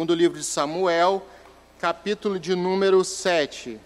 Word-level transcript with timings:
Segundo 0.00 0.14
livro 0.14 0.38
de 0.38 0.46
Samuel, 0.46 1.22
capítulo 1.78 2.38
de 2.38 2.54
número 2.54 3.04
7. 3.04 3.78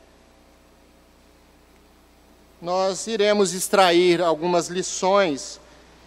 Nós 2.62 3.08
iremos 3.08 3.52
extrair 3.52 4.22
algumas 4.22 4.68
lições, 4.68 5.58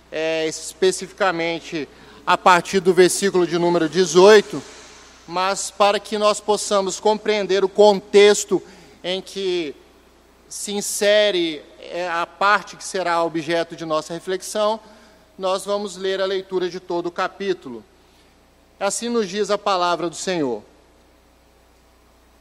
é, 0.09 0.47
especificamente 0.47 1.89
a 2.25 2.37
partir 2.37 2.79
do 2.79 2.93
versículo 2.93 3.45
de 3.45 3.59
número 3.59 3.89
18, 3.89 4.63
mas 5.27 5.71
para 5.71 5.99
que 5.99 6.17
nós 6.17 6.39
possamos 6.39 7.01
compreender 7.01 7.65
o 7.65 7.69
contexto 7.69 8.63
em 9.03 9.21
que 9.21 9.75
se 10.47 10.71
insere 10.71 11.61
é, 11.81 12.07
a 12.07 12.25
parte 12.25 12.77
que 12.77 12.83
será 12.85 13.21
objeto 13.25 13.75
de 13.75 13.83
nossa 13.83 14.13
reflexão, 14.13 14.79
nós 15.37 15.65
vamos 15.65 15.97
ler 15.97 16.21
a 16.21 16.25
leitura 16.25 16.69
de 16.69 16.79
todo 16.79 17.07
o 17.07 17.11
capítulo. 17.11 17.83
Assim 18.79 19.09
nos 19.09 19.27
diz 19.27 19.49
a 19.49 19.57
palavra 19.57 20.09
do 20.09 20.15
Senhor. 20.15 20.61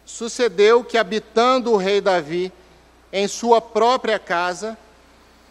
Sucedeu 0.05 0.85
que, 0.85 0.99
habitando 0.99 1.73
o 1.73 1.77
rei 1.77 2.01
Davi 2.01 2.53
em 3.13 3.27
sua 3.27 3.61
própria 3.61 4.19
casa, 4.19 4.77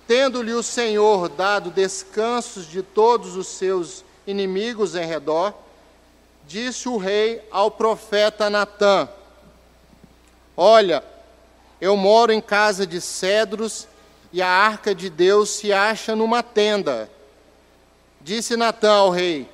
tendo-lhe 0.07 0.53
o 0.53 0.61
Senhor 0.61 1.27
dado 1.29 1.71
descansos 1.71 2.67
de 2.67 2.83
todos 2.83 3.35
os 3.35 3.47
seus 3.47 4.05
inimigos 4.27 4.95
em 4.95 5.05
redor, 5.05 5.53
disse 6.47 6.87
o 6.87 6.97
rei 6.97 7.41
ao 7.49 7.71
profeta 7.71 8.49
Natã: 8.49 9.09
Olha, 10.55 11.03
eu 11.81 11.97
moro 11.97 12.31
em 12.31 12.41
casa 12.41 12.85
de 12.85 13.01
cedros 13.01 13.87
e 14.31 14.41
a 14.41 14.47
arca 14.47 14.93
de 14.93 15.09
Deus 15.09 15.49
se 15.49 15.73
acha 15.73 16.15
numa 16.15 16.43
tenda. 16.43 17.09
Disse 18.21 18.55
Natã 18.55 18.91
ao 18.91 19.09
rei: 19.09 19.49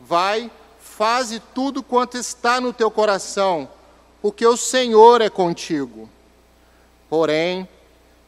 Vai, 0.00 0.50
faze 0.78 1.40
tudo 1.54 1.82
quanto 1.82 2.16
está 2.16 2.60
no 2.60 2.72
teu 2.72 2.90
coração, 2.90 3.68
porque 4.22 4.46
o 4.46 4.56
Senhor 4.56 5.20
é 5.20 5.28
contigo. 5.28 6.08
Porém, 7.08 7.68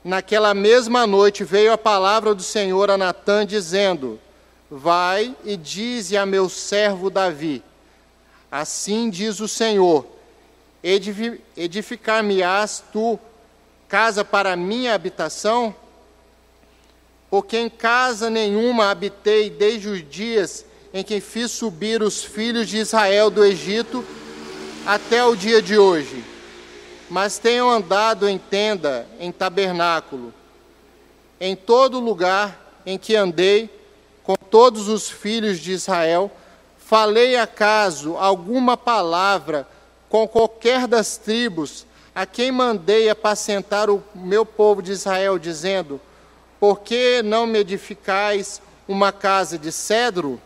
naquela 0.05 0.55
mesma 0.55 1.07
noite 1.07 1.45
veio 1.45 1.73
a 1.73 1.79
palavra 1.79 2.35
do 2.35 2.43
Senhor 2.43 2.91
a 2.91 2.99
Natã, 2.99 3.45
dizendo: 3.47 4.21
Vai 4.71 5.35
e 5.45 5.57
dize 5.57 6.17
a 6.17 6.27
meu 6.27 6.49
servo 6.49 7.11
Davi: 7.11 7.63
Assim 8.51 9.11
diz 9.11 9.41
o 9.41 9.49
Senhor: 9.49 10.07
Edificar-me-ás 11.57 12.85
tu 12.93 13.19
casa 13.89 14.25
para 14.25 14.57
minha 14.57 14.95
habitação? 14.95 15.75
Porque 17.31 17.59
em 17.59 17.69
casa 17.69 18.31
nenhuma 18.31 18.91
habitei 18.91 19.51
desde 19.51 19.89
os 19.89 20.09
dias 20.09 20.65
em 20.93 21.03
que 21.03 21.21
fiz 21.21 21.51
subir 21.51 22.03
os 22.03 22.25
filhos 22.25 22.69
de 22.69 22.79
Israel 22.79 23.31
do 23.31 23.45
Egito 23.45 24.05
até 24.87 25.25
o 25.25 25.37
dia 25.37 25.61
de 25.61 25.77
hoje. 25.77 26.25
Mas 27.11 27.39
tenho 27.39 27.69
andado 27.69 28.29
em 28.29 28.39
tenda, 28.39 29.07
em 29.19 29.33
tabernáculo, 29.33 30.33
em 31.41 31.55
todo 31.55 32.01
lugar 32.01 32.81
em 32.85 32.99
que 32.99 33.15
andei 33.15 33.71
com 34.23 34.35
todos 34.35 34.89
os 34.89 35.11
filhos 35.11 35.59
de 35.59 35.73
Israel, 35.73 36.31
falei 36.79 37.37
acaso 37.37 38.17
alguma 38.17 38.77
palavra 38.77 39.67
com 40.09 40.27
qualquer 40.27 40.87
das 40.87 41.17
tribos 41.17 41.87
a 42.15 42.27
quem 42.27 42.51
mandei 42.51 43.09
apacentar 43.09 43.89
o 43.89 44.03
meu 44.15 44.45
povo 44.45 44.83
de 44.83 44.91
Israel, 44.91 45.39
dizendo: 45.39 46.01
Por 46.59 46.81
que 46.81 47.23
não 47.23 47.47
me 47.47 47.61
edificais 47.61 48.61
uma 48.89 49.13
casa 49.13 49.57
de 49.57 49.71
cedro? 49.71 50.41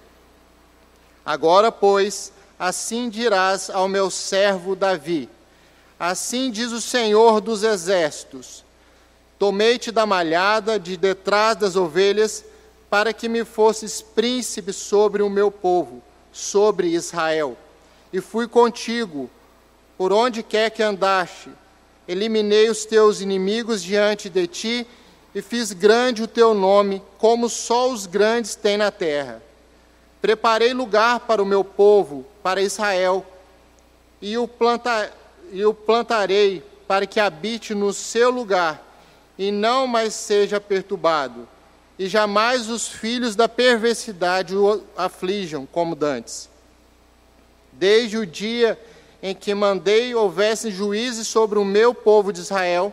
Agora, 1.25 1.70
pois, 1.70 2.33
assim 2.58 3.08
dirás 3.08 3.70
ao 3.70 3.89
meu 3.89 4.11
servo 4.11 4.74
Davi: 4.74 5.29
Assim 5.98 6.51
diz 6.51 6.73
o 6.73 6.80
Senhor 6.80 7.41
dos 7.41 7.63
exércitos: 7.63 8.64
Tomei-te 9.39 9.91
da 9.92 10.05
malhada 10.05 10.79
de 10.79 10.97
detrás 10.97 11.57
das 11.57 11.77
ovelhas, 11.77 12.45
para 12.91 13.13
que 13.13 13.29
me 13.29 13.45
fosses 13.45 14.02
príncipe 14.02 14.73
sobre 14.73 15.23
o 15.23 15.30
meu 15.30 15.51
povo, 15.51 16.02
sobre 16.33 16.89
Israel. 16.89 17.57
E 18.13 18.20
fui 18.20 18.47
contigo, 18.47 19.30
por 19.97 20.13
onde 20.13 20.42
quer 20.42 20.70
que 20.70 20.83
andaste. 20.83 21.51
Eliminei 22.07 22.68
os 22.68 22.85
teus 22.85 23.20
inimigos 23.20 23.83
diante 23.83 24.29
de 24.29 24.47
ti, 24.47 24.86
e 25.35 25.41
fiz 25.41 25.73
grande 25.73 26.23
o 26.23 26.29
teu 26.29 26.52
nome, 26.52 27.02
como 27.17 27.48
só 27.48 27.91
os 27.91 28.07
grandes 28.07 28.55
têm 28.55 28.77
na 28.77 28.91
terra. 28.91 29.41
Preparei 30.23 30.73
lugar 30.73 31.19
para 31.21 31.43
o 31.43 31.47
meu 31.47 31.65
povo, 31.65 32.25
para 32.45 32.63
Israel, 32.63 33.27
e 34.21 34.39
o, 34.39 34.47
planta, 34.47 35.13
e 35.51 35.65
o 35.65 35.75
plantarei 35.75 36.63
para 36.87 37.07
que 37.07 37.19
habite 37.19 37.75
no 37.75 37.93
seu 37.93 38.31
lugar, 38.31 38.81
e 39.37 39.51
não 39.51 39.85
mais 39.89 40.15
seja 40.15 40.61
perturbado, 40.61 41.49
e 41.99 42.07
jamais 42.07 42.71
os 42.71 42.87
filhos 42.87 43.35
da 43.35 43.49
perversidade 43.49 44.57
o 44.57 44.85
aflijam 44.97 45.67
como 45.67 45.97
dantes. 45.97 46.49
Desde 47.73 48.17
o 48.17 48.25
dia 48.25 48.79
em 49.21 49.35
que 49.35 49.53
mandei 49.55 50.15
houvessem 50.15 50.71
juízes 50.71 51.27
sobre 51.27 51.59
o 51.59 51.65
meu 51.65 51.93
povo 51.93 52.33
de 52.33 52.41
Israel, 52.41 52.93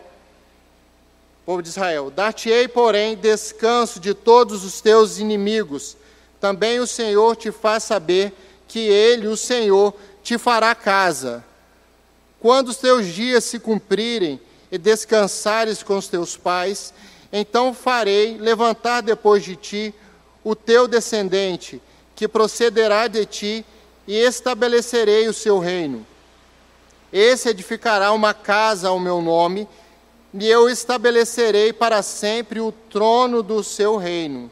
povo 1.45 1.61
de 1.61 1.69
Israel, 1.69 2.09
dar-te-ei, 2.09 2.67
porém, 2.67 3.15
descanso 3.15 3.99
de 3.99 4.15
todos 4.15 4.63
os 4.63 4.81
teus 4.81 5.19
inimigos, 5.19 5.95
também 6.39 6.79
o 6.79 6.87
Senhor 6.87 7.35
te 7.35 7.51
faz 7.51 7.83
saber 7.83 8.33
que 8.67 8.79
Ele, 8.79 9.27
o 9.27 9.35
Senhor, 9.35 9.93
te 10.23 10.37
fará 10.37 10.73
casa. 10.73 11.43
Quando 12.39 12.69
os 12.69 12.77
teus 12.77 13.07
dias 13.07 13.43
se 13.43 13.59
cumprirem 13.59 14.39
e 14.71 14.77
descansares 14.77 15.83
com 15.83 15.97
os 15.97 16.07
teus 16.07 16.37
pais, 16.37 16.93
então 17.33 17.73
farei 17.73 18.37
levantar 18.37 19.01
depois 19.01 19.43
de 19.43 19.55
ti 19.55 19.93
o 20.43 20.55
teu 20.55 20.87
descendente, 20.87 21.81
que 22.15 22.27
procederá 22.27 23.07
de 23.07 23.25
ti, 23.25 23.65
e 24.07 24.15
estabelecerei 24.15 25.27
o 25.27 25.33
seu 25.33 25.59
reino. 25.59 26.05
Esse 27.13 27.49
edificará 27.49 28.11
uma 28.11 28.33
casa 28.33 28.87
ao 28.87 28.99
meu 28.99 29.21
nome, 29.21 29.67
e 30.33 30.47
eu 30.47 30.69
estabelecerei 30.69 31.73
para 31.73 32.01
sempre 32.01 32.59
o 32.59 32.71
trono 32.71 33.43
do 33.43 33.63
seu 33.63 33.97
reino 33.97 34.49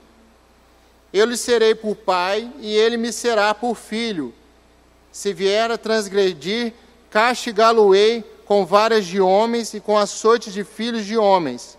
eu 1.18 1.26
lhe 1.26 1.38
serei 1.38 1.74
por 1.74 1.96
pai 1.96 2.52
e 2.60 2.76
ele 2.76 2.98
me 2.98 3.12
será 3.12 3.54
por 3.54 3.76
filho. 3.76 4.34
Se 5.12 5.34
vier 5.34 5.72
a 5.72 5.78
transgredir, 5.78 6.74
castigá-lo-ei 7.10 8.24
com 8.46 8.66
varas 8.66 9.06
de 9.06 9.20
homens 9.20 9.74
e 9.74 9.80
com 9.80 9.98
açoites 9.98 10.54
de 10.54 10.64
filhos 10.64 11.06
de 11.06 11.18
homens. 11.18 11.78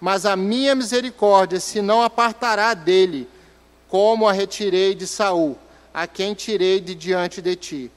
Mas 0.00 0.24
a 0.24 0.36
minha 0.36 0.74
misericórdia 0.74 1.60
se 1.60 1.82
não 1.82 2.02
apartará 2.02 2.72
dele, 2.72 3.28
como 3.88 4.26
a 4.26 4.32
retirei 4.32 4.94
de 4.94 5.06
Saul, 5.06 5.58
a 5.92 6.06
quem 6.06 6.32
tirei 6.32 6.80
de 6.80 6.94
diante 6.94 7.42
de 7.42 7.56
ti. 7.56 7.90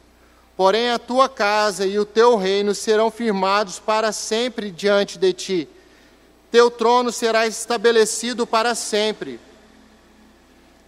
Porém 0.57 0.89
a 0.89 0.99
tua 0.99 1.29
casa 1.29 1.85
e 1.85 1.97
o 1.97 2.05
teu 2.05 2.35
reino 2.35 2.75
serão 2.75 3.09
firmados 3.09 3.79
para 3.79 4.11
sempre 4.11 4.71
diante 4.71 5.17
de 5.17 5.31
ti. 5.31 5.69
Teu 6.51 6.69
trono 6.69 7.11
será 7.11 7.47
estabelecido 7.47 8.45
para 8.45 8.75
sempre 8.75 9.39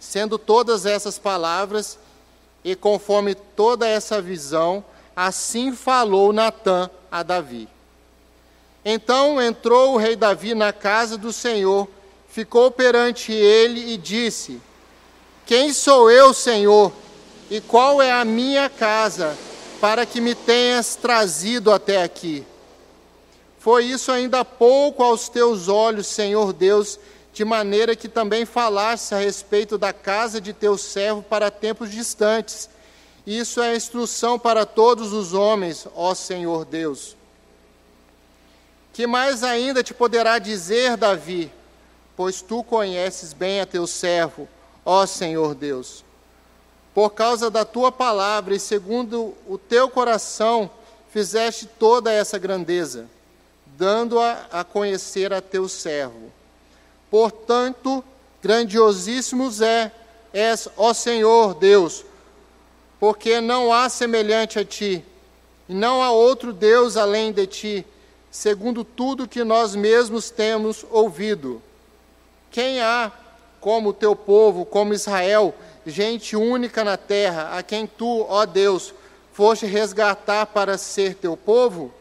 Sendo 0.04 0.38
todas 0.38 0.84
essas 0.84 1.18
palavras 1.18 1.98
e 2.62 2.76
conforme 2.76 3.34
toda 3.34 3.88
essa 3.88 4.20
visão, 4.20 4.84
assim 5.16 5.74
falou 5.74 6.30
Natã 6.30 6.90
a 7.10 7.22
Davi. 7.22 7.66
Então 8.84 9.40
entrou 9.40 9.94
o 9.94 9.96
rei 9.96 10.14
Davi 10.14 10.54
na 10.54 10.74
casa 10.74 11.16
do 11.16 11.32
Senhor, 11.32 11.88
ficou 12.28 12.70
perante 12.70 13.32
ele 13.32 13.94
e 13.94 13.96
disse: 13.96 14.60
Quem 15.46 15.72
sou 15.72 16.10
eu, 16.10 16.34
Senhor, 16.34 16.92
e 17.50 17.62
qual 17.62 18.02
é 18.02 18.12
a 18.12 18.26
minha 18.26 18.68
casa, 18.68 19.34
para 19.80 20.04
que 20.04 20.20
me 20.20 20.34
tenhas 20.34 20.96
trazido 20.96 21.72
até 21.72 22.02
aqui? 22.02 22.46
Foi 23.58 23.86
isso 23.86 24.12
ainda 24.12 24.44
pouco 24.44 25.02
aos 25.02 25.30
teus 25.30 25.66
olhos, 25.66 26.06
Senhor 26.06 26.52
Deus, 26.52 27.00
de 27.34 27.44
maneira 27.44 27.96
que 27.96 28.08
também 28.08 28.46
falasse 28.46 29.12
a 29.12 29.18
respeito 29.18 29.76
da 29.76 29.92
casa 29.92 30.40
de 30.40 30.52
teu 30.52 30.78
servo 30.78 31.20
para 31.20 31.50
tempos 31.50 31.90
distantes. 31.90 32.70
Isso 33.26 33.60
é 33.60 33.74
instrução 33.74 34.38
para 34.38 34.64
todos 34.64 35.12
os 35.12 35.34
homens, 35.34 35.84
ó 35.96 36.14
Senhor 36.14 36.64
Deus. 36.64 37.16
Que 38.92 39.04
mais 39.04 39.42
ainda 39.42 39.82
te 39.82 39.92
poderá 39.92 40.38
dizer, 40.38 40.96
Davi, 40.96 41.50
pois 42.16 42.40
tu 42.40 42.62
conheces 42.62 43.32
bem 43.32 43.60
a 43.60 43.66
teu 43.66 43.84
servo, 43.84 44.48
ó 44.86 45.04
Senhor 45.04 45.56
Deus. 45.56 46.04
Por 46.94 47.10
causa 47.10 47.50
da 47.50 47.64
tua 47.64 47.90
palavra 47.90 48.54
e 48.54 48.60
segundo 48.60 49.34
o 49.48 49.58
teu 49.58 49.90
coração, 49.90 50.70
fizeste 51.10 51.66
toda 51.66 52.12
essa 52.12 52.38
grandeza, 52.38 53.08
dando-a 53.76 54.46
a 54.52 54.62
conhecer 54.62 55.32
a 55.32 55.40
teu 55.40 55.68
servo. 55.68 56.30
Portanto, 57.14 58.02
grandiosíssimos 58.42 59.60
é, 59.60 59.92
és, 60.32 60.68
ó 60.76 60.92
Senhor 60.92 61.54
Deus, 61.54 62.04
porque 62.98 63.40
não 63.40 63.72
há 63.72 63.88
semelhante 63.88 64.58
a 64.58 64.64
ti, 64.64 65.04
e 65.68 65.72
não 65.72 66.02
há 66.02 66.10
outro 66.10 66.52
Deus 66.52 66.96
além 66.96 67.30
de 67.30 67.46
ti, 67.46 67.86
segundo 68.32 68.82
tudo 68.82 69.28
que 69.28 69.44
nós 69.44 69.76
mesmos 69.76 70.28
temos 70.28 70.84
ouvido. 70.90 71.62
Quem 72.50 72.80
há 72.80 73.12
como 73.60 73.92
teu 73.92 74.16
povo, 74.16 74.64
como 74.64 74.92
Israel, 74.92 75.54
gente 75.86 76.34
única 76.34 76.82
na 76.82 76.96
terra, 76.96 77.56
a 77.56 77.62
quem 77.62 77.86
tu, 77.86 78.26
ó 78.28 78.44
Deus, 78.44 78.92
foste 79.32 79.66
resgatar 79.66 80.46
para 80.46 80.76
ser 80.76 81.14
teu 81.14 81.36
povo? 81.36 81.94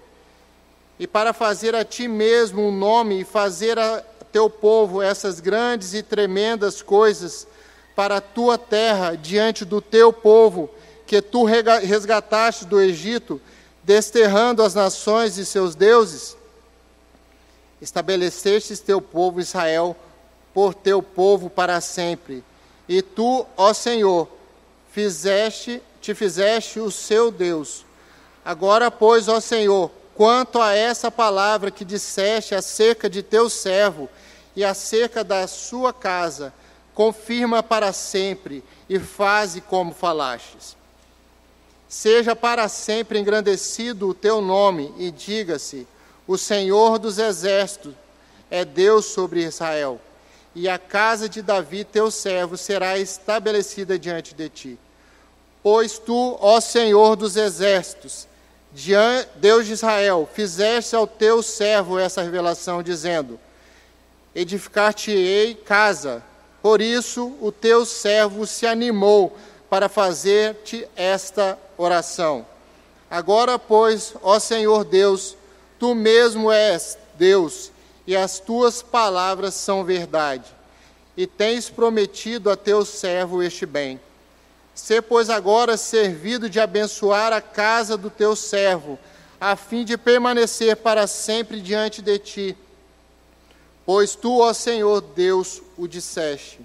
E 0.98 1.06
para 1.06 1.34
fazer 1.34 1.76
a 1.76 1.86
ti 1.86 2.08
mesmo 2.08 2.64
um 2.64 2.72
nome 2.72 3.22
e 3.22 3.24
fazer 3.24 3.78
a 3.78 4.04
teu 4.34 4.50
povo 4.50 5.02
essas 5.02 5.40
grandes 5.40 5.94
e 5.94 6.02
tremendas 6.02 6.82
coisas 6.82 7.48
para 7.96 8.18
a 8.18 8.22
tua 8.22 8.58
terra 8.58 9.16
diante 9.16 9.64
do 9.64 9.80
teu 9.80 10.12
povo, 10.12 10.70
que 11.06 11.22
tu 11.22 11.44
resgataste 11.44 12.66
do 12.66 12.82
Egito, 12.82 13.40
desterrando 13.84 14.64
as 14.64 14.74
nações 14.74 15.38
e 15.38 15.46
seus 15.46 15.76
deuses? 15.76 16.36
Estabelecestes 17.80 18.80
teu 18.80 19.00
povo 19.00 19.40
Israel 19.40 19.96
por 20.54 20.74
teu 20.74 21.04
povo 21.04 21.50
para 21.50 21.80
sempre. 21.80 22.44
E 22.90 23.02
tu, 23.02 23.46
ó 23.56 23.74
Senhor, 23.74 24.28
fizeste, 24.92 25.82
te 26.02 26.16
fizeste 26.16 26.80
o 26.80 26.90
seu 26.90 27.30
Deus. 27.30 27.86
Agora, 28.44 28.90
pois, 28.90 29.28
ó 29.28 29.40
Senhor, 29.40 29.92
quanto 30.16 30.62
a 30.62 30.74
essa 30.74 31.10
palavra 31.12 31.72
que 31.72 31.84
disseste 31.84 32.54
acerca 32.56 33.10
de 33.10 33.24
teu 33.24 33.50
servo 33.50 34.10
e 34.56 34.64
acerca 34.64 35.24
da 35.24 35.48
sua 35.48 35.92
casa, 35.92 36.54
confirma 36.94 37.64
para 37.64 37.92
sempre 37.92 38.64
e 38.88 39.00
faze 39.00 39.62
como 39.62 39.94
falastes. 39.94 40.78
Seja 41.90 42.36
para 42.36 42.68
sempre 42.68 43.20
engrandecido 43.20 44.10
o 44.10 44.14
teu 44.14 44.42
nome 44.42 44.94
e 44.98 45.12
diga-se: 45.12 45.88
O 46.28 46.38
Senhor 46.38 46.98
dos 47.00 47.18
exércitos 47.18 47.94
é 48.50 48.64
Deus 48.64 49.06
sobre 49.06 49.44
Israel, 49.44 50.00
e 50.56 50.70
a 50.70 50.78
casa 50.78 51.28
de 51.28 51.42
Davi, 51.42 51.84
teu 51.84 52.12
servo, 52.12 52.58
será 52.58 52.98
estabelecida 52.98 53.98
diante 53.98 54.36
de 54.36 54.50
ti. 54.50 54.80
Pois 55.64 55.98
tu, 55.98 56.38
ó 56.40 56.60
Senhor 56.60 57.16
dos 57.16 57.36
exércitos, 57.36 58.28
Deus 59.36 59.68
de 59.68 59.74
Israel, 59.74 60.28
fizeste 60.34 60.96
ao 60.96 61.06
teu 61.06 61.44
servo 61.44 62.00
essa 62.00 62.24
revelação, 62.24 62.82
dizendo: 62.82 63.40
Edificar-te-ei 64.34 65.54
casa. 65.54 66.24
Por 66.62 66.82
isso 66.82 67.36
o 67.42 67.52
teu 67.52 67.86
servo 67.86 68.48
se 68.48 68.66
animou 68.66 69.38
para 69.70 69.90
fazer-te 69.90 70.88
esta 70.96 71.58
oração. 71.78 72.46
Agora, 73.10 73.60
pois, 73.60 74.16
ó 74.24 74.40
Senhor 74.40 74.86
Deus, 74.86 75.36
tu 75.78 75.94
mesmo 75.94 76.52
és 76.52 76.98
Deus, 77.16 77.72
e 78.08 78.16
as 78.16 78.40
tuas 78.40 78.82
palavras 78.82 79.54
são 79.54 79.84
verdade, 79.84 80.52
e 81.16 81.28
tens 81.28 81.70
prometido 81.70 82.50
a 82.50 82.56
teu 82.56 82.84
servo 82.86 83.44
este 83.44 83.66
bem. 83.66 84.00
Sê, 84.76 85.02
pois, 85.02 85.30
agora 85.30 85.78
servido 85.78 86.50
de 86.50 86.60
abençoar 86.60 87.32
a 87.32 87.42
casa 87.42 87.96
do 87.96 88.10
teu 88.10 88.36
servo, 88.36 88.98
a 89.40 89.56
fim 89.56 89.86
de 89.86 89.98
permanecer 89.98 90.78
para 90.78 91.06
sempre 91.06 91.62
diante 91.62 92.02
de 92.02 92.18
ti. 92.18 92.58
Pois 93.86 94.16
tu, 94.16 94.40
ó 94.40 94.54
Senhor 94.54 95.02
Deus, 95.02 95.62
o 95.78 95.88
disseste, 95.88 96.60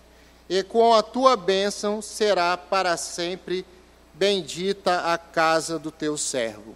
e 0.49 0.63
com 0.63 0.95
a 0.95 1.03
tua 1.03 1.37
bênção 1.37 2.01
será 2.01 2.57
para 2.57 2.97
sempre 2.97 3.67
bendita 4.15 5.13
a 5.13 5.19
casa 5.19 5.79
do 5.79 5.91
teu 5.91 6.17
servo. 6.17 6.75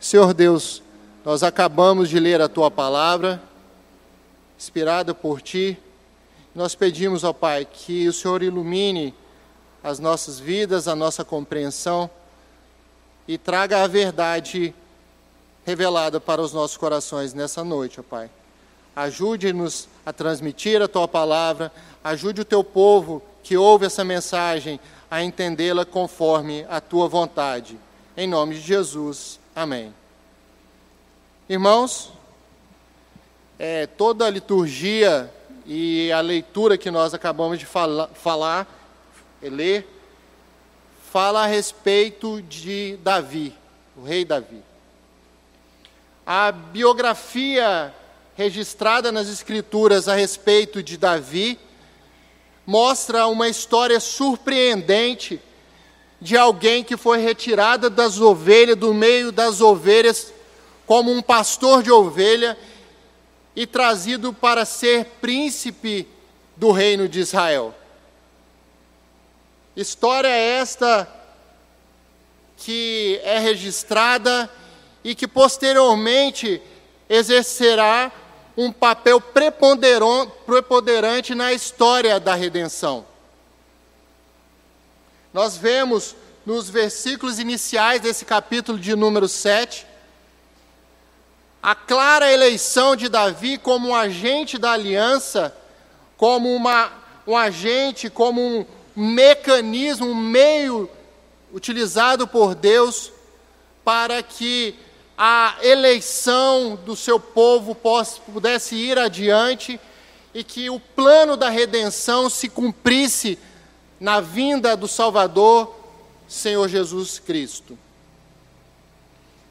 Senhor 0.00 0.32
Deus, 0.32 0.82
nós 1.24 1.42
acabamos 1.42 2.08
de 2.08 2.18
ler 2.18 2.40
a 2.40 2.48
tua 2.48 2.70
palavra, 2.70 3.40
inspirada 4.58 5.14
por 5.14 5.40
ti. 5.40 5.78
Nós 6.54 6.74
pedimos, 6.74 7.22
ó 7.22 7.32
Pai, 7.32 7.64
que 7.64 8.08
o 8.08 8.12
Senhor 8.12 8.42
ilumine 8.42 9.14
as 9.82 9.98
nossas 9.98 10.38
vidas, 10.38 10.86
a 10.86 10.94
nossa 10.94 11.24
compreensão 11.24 12.10
e 13.26 13.38
traga 13.38 13.82
a 13.82 13.86
verdade 13.86 14.74
revelada 15.64 16.20
para 16.20 16.42
os 16.42 16.52
nossos 16.52 16.76
corações 16.76 17.34
nessa 17.34 17.62
noite, 17.62 18.00
ó 18.00 18.02
Pai. 18.02 18.30
Ajude-nos 18.94 19.88
a 20.04 20.12
transmitir 20.12 20.82
a 20.82 20.88
tua 20.88 21.08
palavra, 21.08 21.72
ajude 22.04 22.42
o 22.42 22.44
teu 22.44 22.62
povo 22.62 23.22
que 23.42 23.56
ouve 23.56 23.86
essa 23.86 24.04
mensagem 24.04 24.78
a 25.10 25.22
entendê-la 25.22 25.84
conforme 25.84 26.66
a 26.68 26.80
tua 26.80 27.08
vontade. 27.08 27.78
Em 28.16 28.26
nome 28.26 28.54
de 28.54 28.60
Jesus, 28.60 29.40
amém. 29.54 29.94
Irmãos, 31.48 32.12
é, 33.58 33.86
toda 33.86 34.26
a 34.26 34.30
liturgia 34.30 35.32
e 35.66 36.10
a 36.12 36.20
leitura 36.20 36.76
que 36.76 36.90
nós 36.90 37.14
acabamos 37.14 37.58
de 37.58 37.66
fala, 37.66 38.10
falar 38.14 38.81
ler, 39.48 39.86
fala 41.10 41.44
a 41.44 41.46
respeito 41.46 42.40
de 42.42 42.96
Davi, 43.02 43.54
o 43.96 44.02
rei 44.02 44.24
Davi. 44.24 44.62
A 46.24 46.52
biografia 46.52 47.94
registrada 48.36 49.12
nas 49.12 49.28
Escrituras 49.28 50.08
a 50.08 50.14
respeito 50.14 50.82
de 50.82 50.96
Davi 50.96 51.58
mostra 52.66 53.26
uma 53.26 53.48
história 53.48 53.98
surpreendente 54.00 55.40
de 56.20 56.36
alguém 56.36 56.84
que 56.84 56.96
foi 56.96 57.18
retirada 57.18 57.90
das 57.90 58.20
ovelhas, 58.20 58.76
do 58.76 58.94
meio 58.94 59.32
das 59.32 59.60
ovelhas, 59.60 60.32
como 60.86 61.10
um 61.10 61.20
pastor 61.20 61.82
de 61.82 61.90
ovelha 61.90 62.56
e 63.56 63.66
trazido 63.66 64.32
para 64.32 64.64
ser 64.64 65.04
príncipe 65.20 66.06
do 66.56 66.70
reino 66.70 67.08
de 67.08 67.20
Israel. 67.20 67.74
História 69.74 70.28
esta 70.28 71.08
que 72.56 73.20
é 73.24 73.38
registrada 73.38 74.50
e 75.02 75.14
que 75.14 75.26
posteriormente 75.26 76.60
exercerá 77.08 78.12
um 78.56 78.70
papel 78.70 79.20
preponderante 79.20 81.34
na 81.34 81.52
história 81.52 82.20
da 82.20 82.34
redenção. 82.34 83.04
Nós 85.32 85.56
vemos 85.56 86.14
nos 86.44 86.68
versículos 86.68 87.38
iniciais 87.38 88.02
desse 88.02 88.24
capítulo 88.24 88.78
de 88.78 88.94
número 88.94 89.26
7 89.26 89.86
a 91.62 91.76
clara 91.76 92.30
eleição 92.30 92.96
de 92.96 93.08
Davi 93.08 93.56
como 93.56 93.90
um 93.90 93.94
agente 93.94 94.58
da 94.58 94.72
aliança, 94.72 95.56
como 96.16 96.52
uma, 96.52 96.90
um 97.24 97.36
agente, 97.36 98.10
como 98.10 98.40
um, 98.40 98.66
mecanismo, 98.94 100.06
um 100.06 100.14
meio 100.14 100.88
utilizado 101.52 102.26
por 102.26 102.54
Deus 102.54 103.12
para 103.84 104.22
que 104.22 104.74
a 105.16 105.56
eleição 105.62 106.76
do 106.84 106.96
seu 106.96 107.20
povo 107.20 107.76
pudesse 108.32 108.74
ir 108.74 108.98
adiante 108.98 109.78
e 110.34 110.42
que 110.42 110.70
o 110.70 110.80
plano 110.80 111.36
da 111.36 111.48
redenção 111.48 112.30
se 112.30 112.48
cumprisse 112.48 113.38
na 114.00 114.20
vinda 114.20 114.76
do 114.76 114.88
Salvador, 114.88 115.74
Senhor 116.26 116.68
Jesus 116.68 117.18
Cristo. 117.18 117.78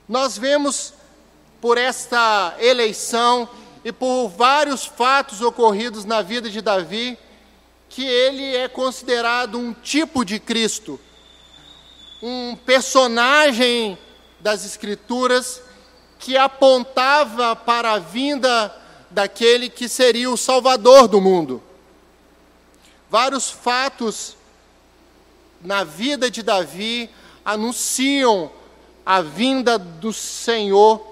Nós 0.09 0.37
vemos 0.37 0.93
por 1.61 1.77
esta 1.77 2.55
eleição 2.59 3.47
e 3.85 3.91
por 3.91 4.27
vários 4.27 4.85
fatos 4.85 5.41
ocorridos 5.41 6.03
na 6.05 6.21
vida 6.21 6.49
de 6.49 6.59
Davi, 6.59 7.17
que 7.91 8.05
ele 8.05 8.55
é 8.55 8.69
considerado 8.69 9.57
um 9.57 9.73
tipo 9.73 10.23
de 10.23 10.39
Cristo, 10.39 10.97
um 12.23 12.55
personagem 12.55 13.97
das 14.39 14.65
Escrituras 14.65 15.61
que 16.17 16.37
apontava 16.37 17.53
para 17.53 17.91
a 17.91 17.99
vinda 17.99 18.73
daquele 19.09 19.69
que 19.69 19.89
seria 19.89 20.29
o 20.29 20.37
Salvador 20.37 21.09
do 21.09 21.19
mundo. 21.19 21.61
Vários 23.09 23.51
fatos 23.51 24.37
na 25.61 25.83
vida 25.83 26.31
de 26.31 26.41
Davi 26.41 27.09
anunciam 27.43 28.49
a 29.05 29.21
vinda 29.21 29.77
do 29.77 30.13
Senhor 30.13 31.05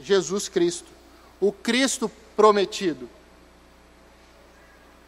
Jesus 0.00 0.48
Cristo, 0.48 0.88
o 1.40 1.52
Cristo 1.52 2.10
prometido. 2.36 3.08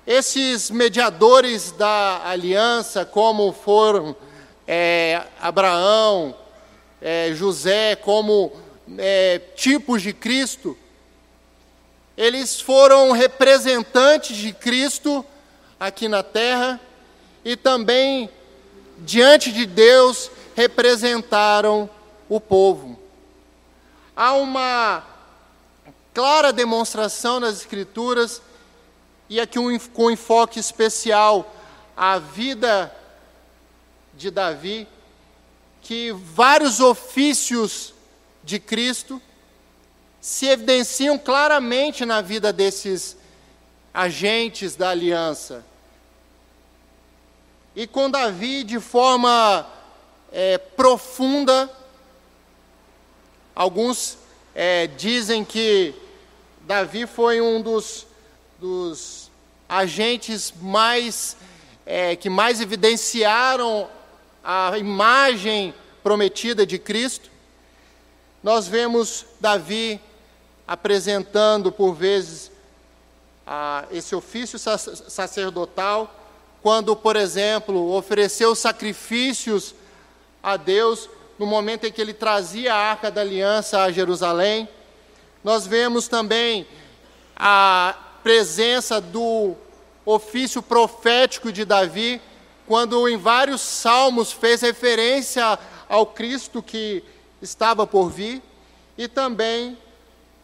Esses 0.06 0.70
mediadores 0.70 1.72
da 1.72 2.22
aliança, 2.28 3.04
como 3.04 3.52
foram 3.52 4.14
é, 4.66 5.22
Abraão, 5.40 6.34
é, 7.02 7.32
José, 7.34 7.96
como 7.96 8.52
é, 8.98 9.40
tipos 9.56 10.02
de 10.02 10.12
Cristo, 10.12 10.76
eles 12.16 12.60
foram 12.60 13.10
representantes 13.12 14.36
de 14.36 14.52
Cristo 14.52 15.24
aqui 15.78 16.08
na 16.08 16.22
terra 16.22 16.80
e 17.44 17.56
também 17.56 18.30
diante 18.98 19.52
de 19.52 19.66
Deus, 19.66 20.30
representaram 20.54 21.88
o 22.28 22.40
povo. 22.40 22.98
Há 24.16 24.32
uma 24.32 25.04
clara 26.14 26.52
demonstração 26.52 27.38
nas 27.38 27.56
Escrituras, 27.56 28.40
e 29.28 29.40
aqui 29.40 29.58
um, 29.58 29.78
com 29.78 30.10
enfoque 30.10 30.60
especial, 30.60 31.54
a 31.96 32.18
vida 32.18 32.94
de 34.14 34.30
Davi, 34.30 34.86
que 35.82 36.12
vários 36.12 36.80
ofícios 36.80 37.92
de 38.42 38.58
Cristo 38.58 39.20
se 40.20 40.46
evidenciam 40.46 41.18
claramente 41.18 42.04
na 42.04 42.20
vida 42.20 42.52
desses 42.52 43.16
agentes 43.92 44.76
da 44.76 44.90
aliança. 44.90 45.64
E 47.74 47.86
com 47.86 48.10
Davi, 48.10 48.64
de 48.64 48.80
forma 48.80 49.66
é, 50.32 50.58
profunda, 50.58 51.70
alguns 53.54 54.18
é, 54.54 54.86
dizem 54.86 55.44
que 55.44 55.94
Davi 56.62 57.06
foi 57.06 57.40
um 57.40 57.62
dos, 57.62 58.06
dos 58.58 59.30
agentes 59.68 60.52
mais 60.60 61.36
é, 61.84 62.16
que 62.16 62.30
mais 62.30 62.60
evidenciaram 62.60 63.88
a 64.42 64.78
imagem 64.78 65.74
prometida 66.02 66.64
de 66.64 66.78
Cristo. 66.78 67.30
Nós 68.42 68.66
vemos 68.66 69.26
Davi 69.40 70.00
apresentando 70.66 71.70
por 71.70 71.94
vezes 71.94 72.50
a, 73.46 73.84
esse 73.90 74.14
ofício 74.14 74.58
sacerdotal, 74.58 76.12
quando, 76.62 76.96
por 76.96 77.14
exemplo, 77.14 77.92
ofereceu 77.92 78.54
sacrifícios 78.54 79.74
a 80.42 80.56
Deus 80.56 81.08
no 81.38 81.46
momento 81.46 81.86
em 81.86 81.92
que 81.92 82.00
ele 82.00 82.14
trazia 82.14 82.74
a 82.74 82.90
arca 82.90 83.10
da 83.10 83.20
aliança 83.20 83.82
a 83.82 83.92
Jerusalém. 83.92 84.68
Nós 85.44 85.66
vemos 85.66 86.08
também 86.08 86.66
a 87.36 87.94
presença 88.26 89.00
do 89.00 89.54
ofício 90.04 90.60
profético 90.60 91.52
de 91.52 91.64
Davi, 91.64 92.20
quando 92.66 93.08
em 93.08 93.16
vários 93.16 93.60
salmos 93.60 94.32
fez 94.32 94.62
referência 94.62 95.56
ao 95.88 96.06
Cristo 96.06 96.60
que 96.60 97.04
estava 97.40 97.86
por 97.86 98.10
vir, 98.10 98.42
e 98.98 99.06
também, 99.06 99.78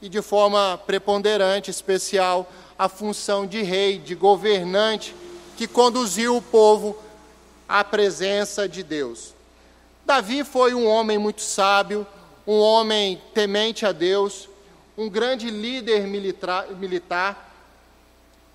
e 0.01 0.09
de 0.09 0.23
forma 0.23 0.81
preponderante, 0.87 1.73
especial, 1.73 2.49
a 2.79 2.89
função 2.89 3.49
de 3.49 3.63
rei, 3.63 3.99
de 3.99 4.15
governante, 4.15 5.13
que 5.57 5.67
conduziu 5.67 6.37
o 6.37 6.43
povo 6.43 6.97
à 7.69 7.83
presença 7.83 8.69
de 8.69 8.85
Deus. 8.85 9.35
Davi 10.07 10.45
foi 10.45 10.73
um 10.73 10.87
homem 10.87 11.19
muito 11.19 11.43
sábio, 11.43 12.07
um 12.47 12.61
homem 12.61 13.21
temente 13.35 13.85
a 13.85 13.91
Deus, 13.91 14.49
um 14.97 15.11
grande 15.11 15.51
líder 15.51 16.07
militar, 16.07 17.49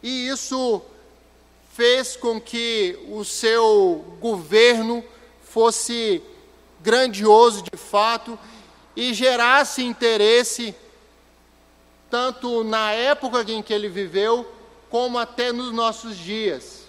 e 0.08 0.30
isso 0.30 0.82
fez 1.76 2.16
com 2.16 2.40
que 2.40 2.98
o 3.10 3.26
seu 3.26 4.06
governo 4.22 5.04
fosse 5.44 6.24
grandioso 6.80 7.62
de 7.62 7.78
fato 7.78 8.40
e 8.96 9.14
gerasse 9.14 9.84
interesse 9.84 10.74
tanto 12.10 12.64
na 12.64 12.94
época 12.94 13.44
em 13.52 13.62
que 13.62 13.74
ele 13.74 13.90
viveu, 13.90 14.50
como 14.90 15.18
até 15.18 15.52
nos 15.52 15.74
nossos 15.74 16.16
dias. 16.16 16.84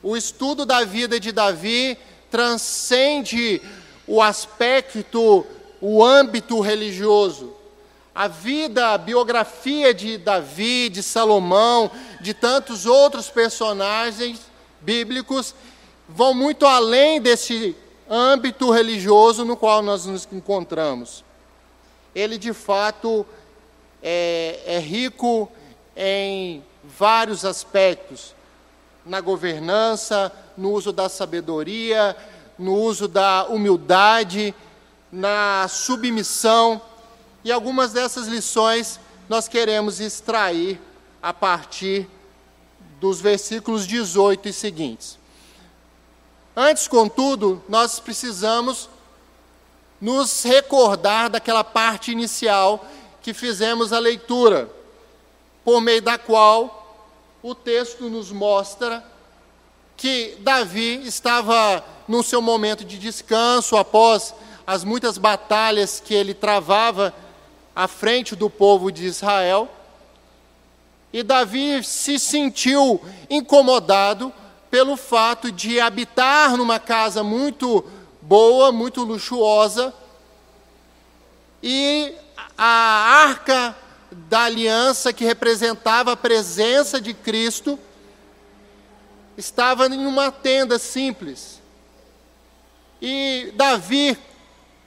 O 0.00 0.16
estudo 0.16 0.64
da 0.64 0.84
vida 0.84 1.18
de 1.18 1.32
Davi 1.32 1.98
transcende 2.30 3.60
o 4.06 4.22
aspecto, 4.22 5.44
o 5.80 6.04
âmbito 6.04 6.60
religioso. 6.60 7.55
A 8.16 8.28
vida, 8.28 8.94
a 8.94 8.98
biografia 8.98 9.92
de 9.92 10.16
Davi, 10.16 10.88
de 10.88 11.02
Salomão, 11.02 11.90
de 12.18 12.32
tantos 12.32 12.86
outros 12.86 13.28
personagens 13.28 14.40
bíblicos 14.80 15.54
vão 16.08 16.32
muito 16.32 16.64
além 16.64 17.20
desse 17.20 17.76
âmbito 18.08 18.70
religioso 18.70 19.44
no 19.44 19.54
qual 19.54 19.82
nós 19.82 20.06
nos 20.06 20.26
encontramos. 20.32 21.22
Ele, 22.14 22.38
de 22.38 22.54
fato, 22.54 23.26
é, 24.02 24.60
é 24.64 24.78
rico 24.78 25.52
em 25.94 26.64
vários 26.82 27.44
aspectos 27.44 28.34
na 29.04 29.20
governança, 29.20 30.32
no 30.56 30.72
uso 30.72 30.90
da 30.90 31.10
sabedoria, 31.10 32.16
no 32.58 32.76
uso 32.76 33.06
da 33.08 33.44
humildade, 33.44 34.54
na 35.12 35.68
submissão. 35.68 36.80
E 37.46 37.52
algumas 37.52 37.92
dessas 37.92 38.26
lições 38.26 38.98
nós 39.28 39.46
queremos 39.46 40.00
extrair 40.00 40.80
a 41.22 41.32
partir 41.32 42.08
dos 42.98 43.20
versículos 43.20 43.86
18 43.86 44.48
e 44.48 44.52
seguintes. 44.52 45.16
Antes, 46.56 46.88
contudo, 46.88 47.62
nós 47.68 48.00
precisamos 48.00 48.90
nos 50.00 50.42
recordar 50.42 51.30
daquela 51.30 51.62
parte 51.62 52.10
inicial 52.10 52.84
que 53.22 53.32
fizemos 53.32 53.92
a 53.92 54.00
leitura, 54.00 54.68
por 55.64 55.80
meio 55.80 56.02
da 56.02 56.18
qual 56.18 57.06
o 57.44 57.54
texto 57.54 58.10
nos 58.10 58.32
mostra 58.32 59.04
que 59.96 60.36
Davi 60.40 61.06
estava 61.06 61.84
no 62.08 62.24
seu 62.24 62.42
momento 62.42 62.84
de 62.84 62.98
descanso 62.98 63.76
após 63.76 64.34
as 64.66 64.82
muitas 64.82 65.16
batalhas 65.16 66.02
que 66.04 66.12
ele 66.12 66.34
travava 66.34 67.14
à 67.76 67.86
frente 67.86 68.34
do 68.34 68.48
povo 68.48 68.90
de 68.90 69.04
Israel. 69.04 69.68
E 71.12 71.22
Davi 71.22 71.84
se 71.84 72.18
sentiu 72.18 73.00
incomodado 73.28 74.32
pelo 74.70 74.96
fato 74.96 75.52
de 75.52 75.78
habitar 75.78 76.56
numa 76.56 76.80
casa 76.80 77.22
muito 77.22 77.84
boa, 78.22 78.72
muito 78.72 79.04
luxuosa, 79.04 79.94
e 81.62 82.12
a 82.56 82.64
arca 82.64 83.76
da 84.10 84.44
aliança 84.44 85.12
que 85.12 85.24
representava 85.24 86.12
a 86.12 86.16
presença 86.16 87.00
de 87.00 87.12
Cristo 87.12 87.78
estava 89.36 89.86
em 89.86 90.06
uma 90.06 90.32
tenda 90.32 90.78
simples. 90.78 91.60
E 93.00 93.52
Davi, 93.54 94.18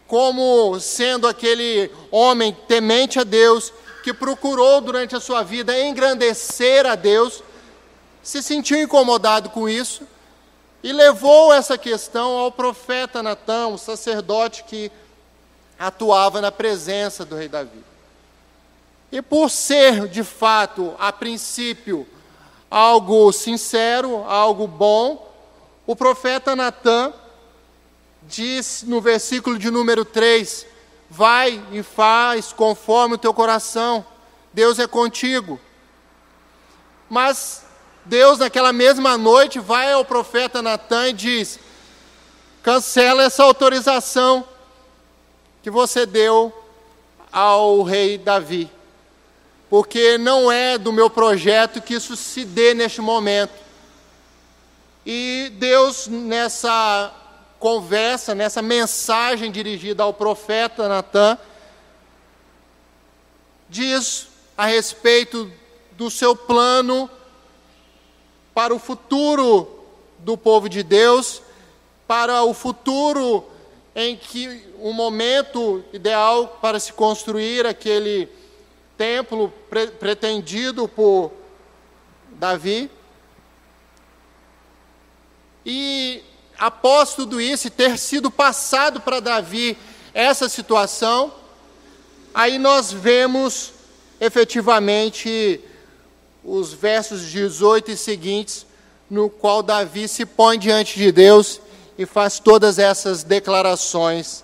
como 0.10 0.80
sendo 0.80 1.28
aquele 1.28 1.92
homem 2.10 2.51
temente 2.68 3.20
a 3.20 3.24
Deus, 3.24 3.72
que 4.04 4.12
procurou 4.12 4.82
durante 4.82 5.16
a 5.16 5.20
sua 5.20 5.44
vida 5.44 5.80
engrandecer 5.80 6.84
a 6.88 6.96
Deus, 6.96 7.44
se 8.24 8.42
sentiu 8.42 8.82
incomodado 8.82 9.51
com 9.51 9.70
isso 9.70 10.01
e 10.82 10.92
levou 10.92 11.54
essa 11.54 11.78
questão 11.78 12.39
ao 12.39 12.51
profeta 12.51 13.22
Natã, 13.22 13.68
o 13.68 13.78
sacerdote 13.78 14.63
que 14.63 14.92
atuava 15.78 16.42
na 16.42 16.51
presença 16.51 17.24
do 17.24 17.36
rei 17.36 17.48
Davi. 17.48 17.84
E 19.12 19.22
por 19.22 19.51
ser, 19.51 20.08
de 20.08 20.24
fato, 20.24 20.96
a 20.98 21.13
princípio, 21.13 22.08
algo 22.70 23.32
sincero, 23.32 24.24
algo 24.24 24.66
bom, 24.68 25.32
o 25.86 25.96
profeta 25.96 26.56
Natã 26.56 27.13
diz 28.29 28.83
no 28.86 29.01
versículo 29.01 29.57
de 29.57 29.69
número 29.71 30.05
3: 30.05 30.65
Vai 31.09 31.62
e 31.71 31.83
faz 31.83 32.53
conforme 32.53 33.15
o 33.15 33.17
teu 33.17 33.33
coração, 33.33 34.05
Deus 34.53 34.79
é 34.79 34.88
contigo. 34.88 35.59
Mas 37.09 37.65
Deus, 38.05 38.39
naquela 38.39 38.71
mesma 38.71 39.17
noite, 39.17 39.59
vai 39.59 39.91
ao 39.91 40.05
profeta 40.05 40.62
Natã 40.62 41.09
e 41.09 41.13
diz: 41.13 41.59
cancela 42.63 43.24
essa 43.24 43.43
autorização 43.43 44.48
que 45.62 45.69
você 45.69 46.05
deu 46.05 46.53
ao 47.31 47.83
rei 47.83 48.17
Davi 48.17 48.71
porque 49.69 50.17
não 50.17 50.51
é 50.51 50.77
do 50.77 50.91
meu 50.91 51.09
projeto 51.09 51.81
que 51.81 51.93
isso 51.93 52.15
se 52.15 52.43
dê 52.43 52.74
neste 52.74 53.01
momento. 53.01 53.53
E 55.05 55.51
Deus, 55.57 56.07
nessa 56.07 57.13
conversa, 57.60 58.34
nessa 58.34 58.62
mensagem 58.62 59.51
dirigida 59.51 60.04
ao 60.04 60.13
profeta 60.13 60.88
Natan, 60.88 61.38
diz 63.68 64.28
a 64.58 64.66
respeito 64.66 65.51
do 65.92 66.10
seu 66.10 66.36
plano 66.36 67.10
para 68.54 68.74
o 68.74 68.80
futuro 68.80 69.86
do 70.20 70.38
povo 70.38 70.68
de 70.68 70.84
Deus, 70.84 71.42
para 72.08 72.44
o 72.44 72.54
futuro 72.54 73.46
em 73.96 74.16
que 74.16 74.66
o 74.78 74.89
um 74.89 74.94
momento 74.94 75.84
ideal 75.92 76.60
para 76.62 76.80
se 76.80 76.94
construir 76.94 77.66
aquele 77.66 78.30
templo 78.98 79.54
pre 79.70 79.88
pretendido 79.88 80.88
por 80.88 81.32
Davi. 82.32 82.89
E 85.66 86.24
após 86.60 87.13
tudo 87.13 87.39
isso 87.39 87.68
e 87.68 87.72
ter 87.72 87.98
sido 87.98 88.30
passado 88.30 89.00
para 89.00 89.20
Davi 89.20 89.78
essa 90.13 90.50
situação, 90.50 91.34
aí 92.34 92.60
nós 92.60 92.92
vemos 92.92 93.74
efetivamente 94.20 95.62
os 96.44 96.74
versos 96.74 97.22
18 97.30 97.92
e 97.92 97.98
seguintes, 97.98 98.66
no 99.10 99.30
qual 99.30 99.63
Davi 99.63 100.08
se 100.08 100.25
põe 100.25 100.60
diante 100.60 100.98
de 100.98 101.12
Deus 101.12 101.62
e 101.98 102.06
faz 102.06 102.39
todas 102.39 102.78
essas 102.78 103.24
declarações 103.24 104.44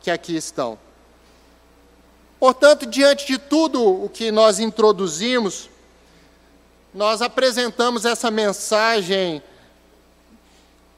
que 0.00 0.10
aqui 0.10 0.36
estão. 0.36 0.78
Portanto, 2.38 2.86
diante 2.86 3.26
de 3.26 3.38
tudo 3.38 4.04
o 4.04 4.08
que 4.08 4.30
nós 4.30 4.60
introduzimos, 4.60 5.68
nós 6.94 7.20
apresentamos 7.20 8.04
essa 8.04 8.30
mensagem 8.30 9.42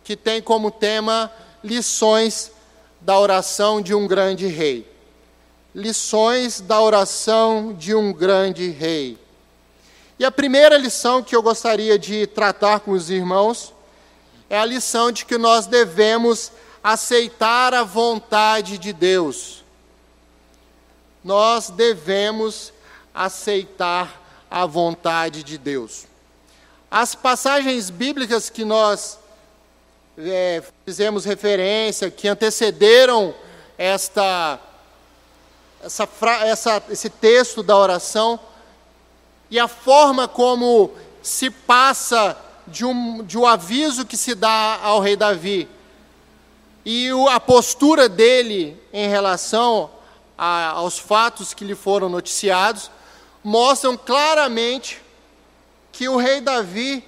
que 0.05 0.17
tem 0.17 0.43
como 0.43 0.71
tema 0.71 1.33
lições 1.63 2.51
da 3.01 3.19
oração 3.19 3.81
de 3.81 3.95
um 3.95 4.07
grande 4.07 4.47
rei. 4.47 4.91
Lições 5.75 6.61
da 6.61 6.81
oração 6.81 7.73
de 7.73 7.95
um 7.95 8.13
grande 8.13 8.71
rei. 8.71 9.19
E 10.19 10.25
a 10.25 10.31
primeira 10.31 10.77
lição 10.77 11.23
que 11.23 11.35
eu 11.35 11.43
gostaria 11.43 11.99
de 11.99 12.27
tratar 12.27 12.81
com 12.81 12.91
os 12.91 13.09
irmãos 13.09 13.73
é 14.51 14.59
a 14.59 14.65
lição 14.65 15.13
de 15.13 15.25
que 15.25 15.39
nós 15.39 15.67
devemos 15.67 16.53
aceitar 16.83 17.73
a 17.73 17.85
vontade 17.85 18.77
de 18.79 18.93
Deus. 18.93 19.65
Nós 21.23 21.71
devemos 21.71 22.73
aceitar 23.15 24.21
a 24.51 24.67
vontade 24.67 25.45
de 25.45 25.57
Deus. 25.57 26.07
As 26.91 27.15
passagens 27.15 27.89
bíblicas 27.89 28.51
que 28.51 28.65
nós 28.65 29.20
é, 30.25 30.63
fizemos 30.85 31.25
referência, 31.25 32.11
que 32.11 32.29
antecederam 32.29 33.35
esta, 33.79 34.59
essa, 35.83 36.09
essa, 36.45 36.83
esse 36.91 37.09
texto 37.09 37.63
da 37.63 37.77
oração, 37.77 38.39
e 39.51 39.59
a 39.59 39.67
forma 39.67 40.29
como 40.29 40.93
se 41.23 41.51
passa 41.51 42.37
de 42.67 42.85
um, 42.85 43.23
de 43.25 43.37
um 43.39 43.47
aviso 43.47 44.07
que 44.07 44.17
se 44.17 44.35
dá 44.35 44.79
ao 44.83 45.01
rei 45.01 45.17
Davi, 45.17 45.69
e 46.85 47.13
o, 47.13 47.29
a 47.29 47.39
postura 47.39 48.09
dele 48.09 48.81
em 48.93 49.09
relação 49.09 49.91
a, 50.37 50.71
aos 50.71 50.99
fatos 50.99 51.53
que 51.53 51.65
lhe 51.65 51.75
foram 51.75 52.09
noticiados, 52.09 52.91
mostram 53.43 53.97
claramente 53.97 55.03
que 55.93 56.09
o 56.09 56.17
rei 56.17 56.41
Davi 56.41 57.05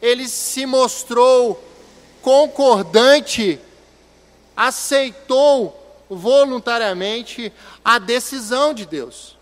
ele 0.00 0.28
se 0.28 0.66
mostrou 0.66 1.69
concordante, 2.22 3.58
aceitou 4.56 5.76
voluntariamente 6.08 7.52
a 7.84 7.98
decisão 7.98 8.74
de 8.74 8.84
Deus. 8.84 9.38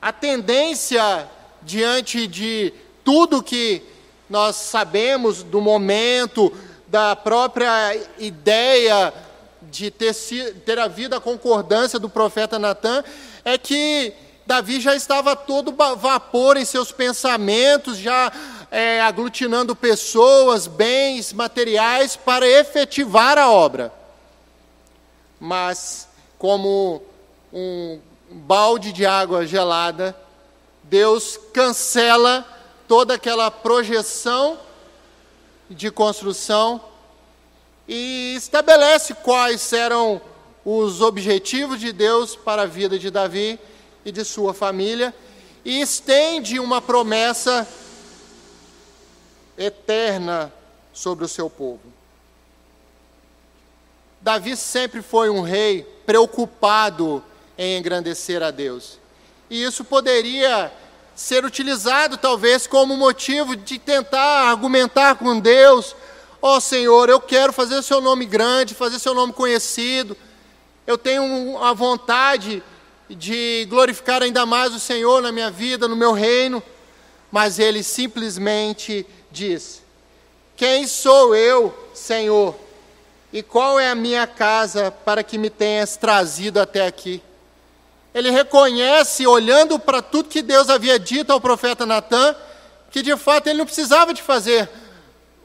A 0.00 0.12
tendência 0.12 1.28
diante 1.62 2.26
de 2.26 2.72
tudo 3.04 3.42
que 3.42 3.82
nós 4.28 4.56
sabemos 4.56 5.42
do 5.42 5.60
momento, 5.60 6.52
da 6.86 7.14
própria 7.14 7.96
ideia 8.18 9.12
de 9.62 9.90
ter, 9.90 10.14
ter 10.64 10.78
havido 10.78 11.16
a 11.16 11.20
concordância 11.20 11.98
do 11.98 12.08
profeta 12.08 12.58
Natan, 12.58 13.02
é 13.44 13.58
que 13.58 14.12
Davi 14.46 14.80
já 14.80 14.94
estava 14.94 15.34
todo 15.34 15.74
vapor 15.96 16.56
em 16.56 16.64
seus 16.64 16.92
pensamentos, 16.92 17.98
já 17.98 18.32
é, 18.76 19.00
aglutinando 19.00 19.74
pessoas, 19.74 20.66
bens, 20.66 21.32
materiais 21.32 22.14
para 22.14 22.46
efetivar 22.46 23.38
a 23.38 23.50
obra. 23.50 23.90
Mas, 25.40 26.06
como 26.38 27.02
um 27.50 27.98
balde 28.30 28.92
de 28.92 29.06
água 29.06 29.46
gelada, 29.46 30.14
Deus 30.82 31.40
cancela 31.54 32.46
toda 32.86 33.14
aquela 33.14 33.50
projeção 33.50 34.58
de 35.70 35.90
construção 35.90 36.78
e 37.88 38.34
estabelece 38.36 39.14
quais 39.14 39.72
eram 39.72 40.20
os 40.66 41.00
objetivos 41.00 41.80
de 41.80 41.94
Deus 41.94 42.36
para 42.36 42.64
a 42.64 42.66
vida 42.66 42.98
de 42.98 43.10
Davi 43.10 43.58
e 44.04 44.12
de 44.12 44.22
sua 44.22 44.52
família 44.52 45.14
e 45.64 45.80
estende 45.80 46.60
uma 46.60 46.82
promessa 46.82 47.66
eterna 49.58 50.52
sobre 50.92 51.24
o 51.24 51.28
seu 51.28 51.48
povo. 51.50 51.80
Davi 54.20 54.56
sempre 54.56 55.02
foi 55.02 55.30
um 55.30 55.42
rei 55.42 55.82
preocupado 56.04 57.22
em 57.56 57.78
engrandecer 57.78 58.42
a 58.42 58.50
Deus. 58.50 58.98
E 59.48 59.62
isso 59.62 59.84
poderia 59.84 60.72
ser 61.14 61.44
utilizado 61.44 62.16
talvez 62.16 62.66
como 62.66 62.96
motivo 62.96 63.56
de 63.56 63.78
tentar 63.78 64.50
argumentar 64.50 65.16
com 65.16 65.38
Deus: 65.38 65.94
Ó 66.42 66.56
oh, 66.56 66.60
Senhor, 66.60 67.08
eu 67.08 67.20
quero 67.20 67.52
fazer 67.52 67.76
o 67.76 67.82
seu 67.82 68.00
nome 68.00 68.26
grande, 68.26 68.74
fazer 68.74 68.98
seu 68.98 69.14
nome 69.14 69.32
conhecido. 69.32 70.16
Eu 70.86 70.98
tenho 70.98 71.58
a 71.62 71.72
vontade 71.72 72.62
de 73.08 73.66
glorificar 73.68 74.22
ainda 74.22 74.44
mais 74.44 74.74
o 74.74 74.80
Senhor 74.80 75.22
na 75.22 75.32
minha 75.32 75.50
vida, 75.50 75.88
no 75.88 75.96
meu 75.96 76.12
reino. 76.12 76.62
Mas 77.30 77.58
ele 77.58 77.82
simplesmente 77.82 79.06
diz: 79.36 79.82
Quem 80.56 80.86
sou 80.86 81.34
eu, 81.34 81.76
Senhor? 81.92 82.56
E 83.32 83.42
qual 83.42 83.78
é 83.78 83.90
a 83.90 83.94
minha 83.94 84.26
casa 84.26 84.90
para 84.90 85.22
que 85.22 85.36
me 85.36 85.50
tenhas 85.50 85.96
trazido 85.96 86.58
até 86.58 86.86
aqui? 86.86 87.22
Ele 88.14 88.30
reconhece, 88.30 89.26
olhando 89.26 89.78
para 89.78 90.00
tudo 90.00 90.30
que 90.30 90.40
Deus 90.40 90.70
havia 90.70 90.98
dito 90.98 91.32
ao 91.32 91.40
profeta 91.40 91.84
Natan, 91.84 92.34
que 92.90 93.02
de 93.02 93.14
fato 93.16 93.48
ele 93.48 93.58
não 93.58 93.66
precisava 93.66 94.14
de 94.14 94.22
fazer 94.22 94.70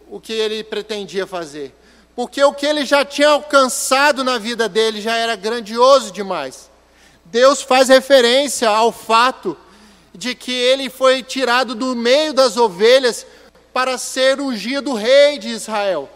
o 0.09 0.21
que 0.21 0.31
ele 0.31 0.63
pretendia 0.63 1.27
fazer, 1.27 1.75
porque 2.15 2.41
o 2.41 2.53
que 2.53 2.65
ele 2.65 2.85
já 2.85 3.03
tinha 3.03 3.29
alcançado 3.29 4.23
na 4.23 4.37
vida 4.37 4.69
dele 4.69 5.01
já 5.01 5.17
era 5.17 5.35
grandioso 5.35 6.11
demais. 6.11 6.69
Deus 7.25 7.61
faz 7.61 7.89
referência 7.89 8.69
ao 8.69 8.91
fato 8.91 9.57
de 10.13 10.35
que 10.35 10.51
ele 10.51 10.89
foi 10.89 11.23
tirado 11.23 11.73
do 11.75 11.95
meio 11.95 12.33
das 12.33 12.55
ovelhas 12.57 13.25
para 13.73 13.97
ser 13.97 14.39
ungido 14.39 14.93
rei 14.93 15.37
de 15.37 15.49
Israel. 15.49 16.09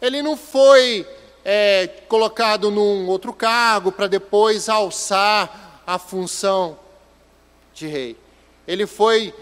Ele 0.00 0.22
não 0.22 0.36
foi 0.36 1.06
é, 1.44 1.86
colocado 2.08 2.70
num 2.70 3.06
outro 3.08 3.32
cargo 3.32 3.92
para 3.92 4.06
depois 4.06 4.68
alçar 4.68 5.82
a 5.86 5.98
função 5.98 6.78
de 7.74 7.86
rei. 7.86 8.16
Ele 8.66 8.86
foi 8.86 9.34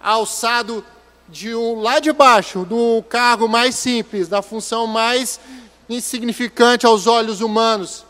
alçado 0.00 0.84
de 1.28 1.54
um, 1.54 1.80
lá 1.80 1.98
de 1.98 2.12
baixo, 2.12 2.64
do 2.64 3.02
cargo 3.08 3.48
mais 3.48 3.74
simples, 3.74 4.28
da 4.28 4.42
função 4.42 4.86
mais 4.86 5.40
insignificante 5.88 6.86
aos 6.86 7.06
olhos 7.06 7.40
humanos, 7.40 8.04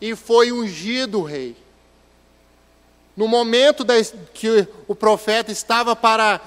e 0.00 0.14
foi 0.14 0.52
ungido 0.52 1.22
rei. 1.22 1.56
No 3.16 3.28
momento 3.28 3.84
da, 3.84 3.94
que 4.34 4.66
o 4.88 4.94
profeta 4.94 5.52
estava 5.52 5.94
para 5.94 6.40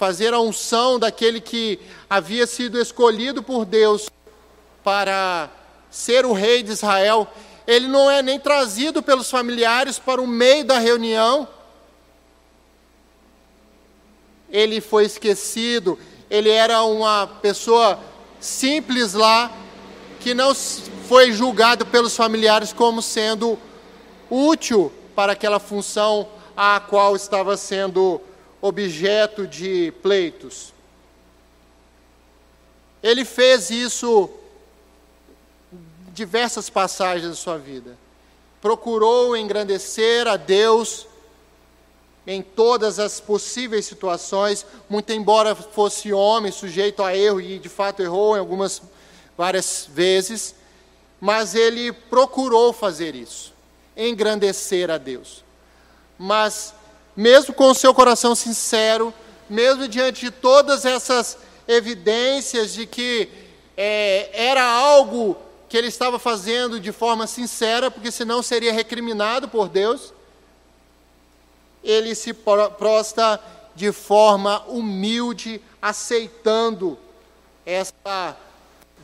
fazer 0.00 0.32
a 0.32 0.40
unção 0.40 0.98
daquele 0.98 1.42
que 1.42 1.78
havia 2.08 2.46
sido 2.46 2.80
escolhido 2.80 3.42
por 3.42 3.66
Deus 3.66 4.08
para 4.82 5.50
ser 5.90 6.24
o 6.24 6.32
rei 6.32 6.62
de 6.62 6.72
Israel, 6.72 7.28
ele 7.66 7.86
não 7.86 8.10
é 8.10 8.22
nem 8.22 8.40
trazido 8.40 9.02
pelos 9.02 9.30
familiares 9.30 9.98
para 9.98 10.18
o 10.18 10.26
meio 10.26 10.64
da 10.64 10.78
reunião. 10.78 11.46
Ele 14.48 14.80
foi 14.80 15.04
esquecido, 15.04 15.98
ele 16.30 16.48
era 16.48 16.82
uma 16.82 17.26
pessoa 17.26 18.00
simples 18.40 19.12
lá, 19.12 19.52
que 20.18 20.32
não 20.32 20.54
foi 20.54 21.30
julgado 21.30 21.84
pelos 21.84 22.16
familiares 22.16 22.72
como 22.72 23.02
sendo 23.02 23.58
útil 24.30 24.90
para 25.14 25.32
aquela 25.32 25.58
função 25.58 26.26
a 26.56 26.80
qual 26.80 27.14
estava 27.14 27.54
sendo 27.54 28.18
objeto 28.60 29.46
de 29.46 29.92
pleitos. 30.02 30.72
Ele 33.02 33.24
fez 33.24 33.70
isso 33.70 34.30
em 35.72 36.12
diversas 36.12 36.68
passagens 36.68 37.28
da 37.28 37.34
sua 37.34 37.56
vida. 37.56 37.96
Procurou 38.60 39.36
engrandecer 39.36 40.28
a 40.28 40.36
Deus 40.36 41.06
em 42.26 42.42
todas 42.42 42.98
as 42.98 43.18
possíveis 43.18 43.86
situações, 43.86 44.66
muito 44.88 45.10
embora 45.12 45.54
fosse 45.54 46.12
homem, 46.12 46.52
sujeito 46.52 47.02
a 47.02 47.16
erro 47.16 47.40
e 47.40 47.58
de 47.58 47.68
fato 47.68 48.02
errou 48.02 48.36
em 48.36 48.38
algumas 48.38 48.82
várias 49.36 49.88
vezes, 49.90 50.54
mas 51.18 51.54
ele 51.54 51.92
procurou 51.92 52.72
fazer 52.72 53.14
isso, 53.14 53.54
engrandecer 53.96 54.90
a 54.90 54.98
Deus. 54.98 55.42
Mas 56.18 56.74
mesmo 57.16 57.54
com 57.54 57.70
o 57.70 57.74
seu 57.74 57.92
coração 57.92 58.34
sincero, 58.34 59.12
mesmo 59.48 59.88
diante 59.88 60.26
de 60.26 60.30
todas 60.30 60.84
essas 60.84 61.36
evidências 61.66 62.72
de 62.72 62.86
que 62.86 63.28
é, 63.76 64.30
era 64.32 64.64
algo 64.64 65.36
que 65.68 65.76
ele 65.76 65.86
estava 65.86 66.18
fazendo 66.18 66.80
de 66.80 66.92
forma 66.92 67.26
sincera, 67.26 67.90
porque 67.90 68.10
senão 68.10 68.42
seria 68.42 68.72
recriminado 68.72 69.48
por 69.48 69.68
Deus. 69.68 70.12
Ele 71.82 72.14
se 72.14 72.32
prosta 72.34 73.40
de 73.74 73.92
forma 73.92 74.60
humilde, 74.66 75.62
aceitando 75.80 76.98
essa 77.64 78.36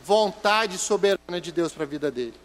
vontade 0.03 0.77
soberana 0.77 1.39
de 1.41 1.51
Deus 1.51 1.71
para 1.71 1.83
a 1.83 1.87
vida 1.87 2.11
dele. 2.11 2.35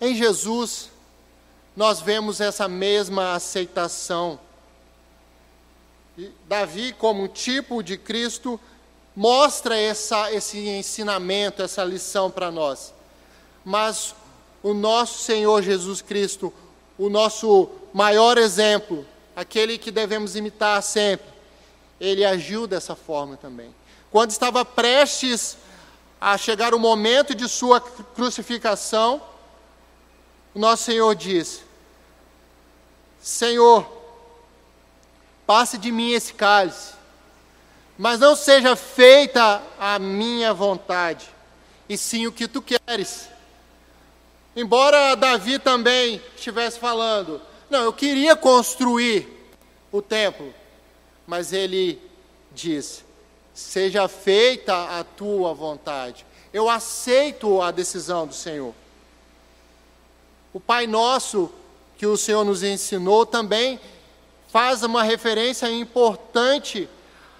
Em 0.00 0.14
Jesus, 0.14 0.90
nós 1.78 2.00
vemos 2.00 2.40
essa 2.40 2.66
mesma 2.66 3.34
aceitação. 3.34 4.40
Davi, 6.48 6.92
como 6.92 7.22
um 7.22 7.28
tipo 7.28 7.84
de 7.84 7.96
Cristo, 7.96 8.58
mostra 9.14 9.78
essa, 9.78 10.32
esse 10.32 10.58
ensinamento, 10.58 11.62
essa 11.62 11.84
lição 11.84 12.32
para 12.32 12.50
nós. 12.50 12.92
Mas 13.64 14.12
o 14.60 14.74
nosso 14.74 15.22
Senhor 15.22 15.62
Jesus 15.62 16.02
Cristo, 16.02 16.52
o 16.98 17.08
nosso 17.08 17.70
maior 17.94 18.38
exemplo, 18.38 19.06
aquele 19.36 19.78
que 19.78 19.92
devemos 19.92 20.34
imitar 20.34 20.82
sempre, 20.82 21.28
ele 22.00 22.24
agiu 22.24 22.66
dessa 22.66 22.96
forma 22.96 23.36
também. 23.36 23.72
Quando 24.10 24.32
estava 24.32 24.64
prestes 24.64 25.56
a 26.20 26.36
chegar 26.36 26.74
o 26.74 26.78
momento 26.80 27.36
de 27.36 27.48
sua 27.48 27.80
crucificação, 27.80 29.22
o 30.52 30.58
nosso 30.58 30.82
Senhor 30.82 31.14
disse: 31.14 31.67
Senhor, 33.20 33.86
passe 35.46 35.78
de 35.78 35.90
mim 35.90 36.12
esse 36.12 36.34
cálice, 36.34 36.94
mas 37.96 38.20
não 38.20 38.36
seja 38.36 38.76
feita 38.76 39.62
a 39.78 39.98
minha 39.98 40.54
vontade, 40.54 41.28
e 41.88 41.96
sim 41.96 42.26
o 42.26 42.32
que 42.32 42.46
tu 42.46 42.62
queres. 42.62 43.28
Embora 44.54 45.14
Davi 45.14 45.58
também 45.58 46.22
estivesse 46.36 46.78
falando, 46.78 47.40
não, 47.70 47.82
eu 47.84 47.92
queria 47.92 48.34
construir 48.34 49.28
o 49.92 50.00
templo, 50.00 50.54
mas 51.26 51.52
ele 51.52 52.00
disse: 52.52 53.04
seja 53.54 54.06
feita 54.06 54.98
a 54.98 55.04
tua 55.04 55.52
vontade. 55.52 56.24
Eu 56.52 56.70
aceito 56.70 57.60
a 57.60 57.70
decisão 57.70 58.26
do 58.26 58.34
Senhor. 58.34 58.74
O 60.52 60.60
Pai 60.60 60.86
Nosso 60.86 61.52
que 61.98 62.06
o 62.06 62.16
Senhor 62.16 62.44
nos 62.44 62.62
ensinou 62.62 63.26
também 63.26 63.78
faz 64.48 64.82
uma 64.84 65.02
referência 65.02 65.68
importante 65.70 66.88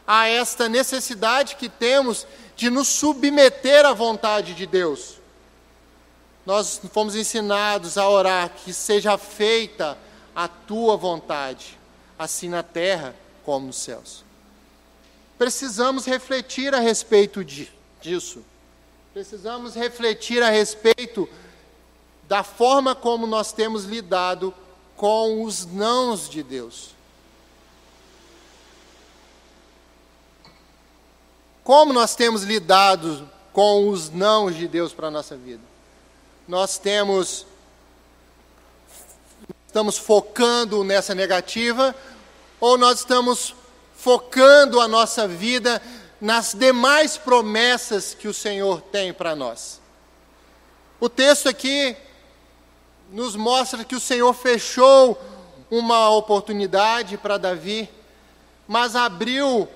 a 0.07 0.27
esta 0.27 0.68
necessidade 0.68 1.57
que 1.57 1.68
temos 1.68 2.27
de 2.57 2.68
nos 2.68 2.88
submeter 2.88 3.87
à 3.87 3.94
vontade 3.94 4.53
de 4.55 4.66
Deus. 4.66 5.14
Nós 6.44 6.81
fomos 6.92 7.14
ensinados 7.14 7.97
a 7.97 8.09
orar 8.09 8.51
que 8.51 8.73
seja 8.73 9.16
feita 9.16 9.97
a 10.35 10.49
tua 10.49 10.97
vontade, 10.97 11.79
assim 12.18 12.49
na 12.49 12.62
terra 12.62 13.14
como 13.44 13.66
nos 13.66 13.77
céus. 13.77 14.25
Precisamos 15.38 16.05
refletir 16.05 16.75
a 16.75 16.81
respeito 16.81 17.44
de, 17.44 17.71
disso. 18.01 18.44
Precisamos 19.14 19.75
refletir 19.75 20.42
a 20.42 20.51
respeito 20.51 21.29
da 22.29 22.43
forma 22.43 22.95
como 22.95 23.27
nós 23.27 23.53
temos 23.53 23.85
lidado 23.85 24.55
com 24.95 25.43
os 25.43 25.64
nãos 25.64 26.29
de 26.29 26.43
Deus. 26.43 26.91
Como 31.64 31.93
nós 31.93 32.14
temos 32.14 32.43
lidado 32.43 33.29
com 33.51 33.88
os 33.88 34.11
não 34.11 34.51
de 34.51 34.69
Deus 34.69 34.93
para 34.93 35.09
a 35.09 35.11
nossa 35.11 35.37
vida? 35.37 35.62
Nós 36.47 36.79
temos 36.79 37.47
estamos 39.67 39.99
focando 39.99 40.83
nessa 40.83 41.14
negativa 41.14 41.95
ou 42.59 42.77
nós 42.79 43.01
estamos 43.01 43.55
focando 43.95 44.81
a 44.81 44.88
nossa 44.88 45.29
vida 45.29 45.81
nas 46.21 46.53
demais 46.53 47.17
promessas 47.17 48.14
que 48.14 48.29
o 48.29 48.35
Senhor 48.35 48.81
tem 48.81 49.12
para 49.12 49.35
nós? 49.37 49.81
O 51.01 51.09
texto 51.09 51.49
aqui 51.49 51.97
nos 53.11 53.35
mostra 53.37 53.85
que 53.85 53.97
o 53.97 54.01
Senhor 54.01 54.33
fechou 54.35 55.18
uma 55.71 56.11
oportunidade 56.11 57.16
para 57.16 57.38
Davi, 57.38 57.88
mas 58.66 58.94
abriu 58.94 59.68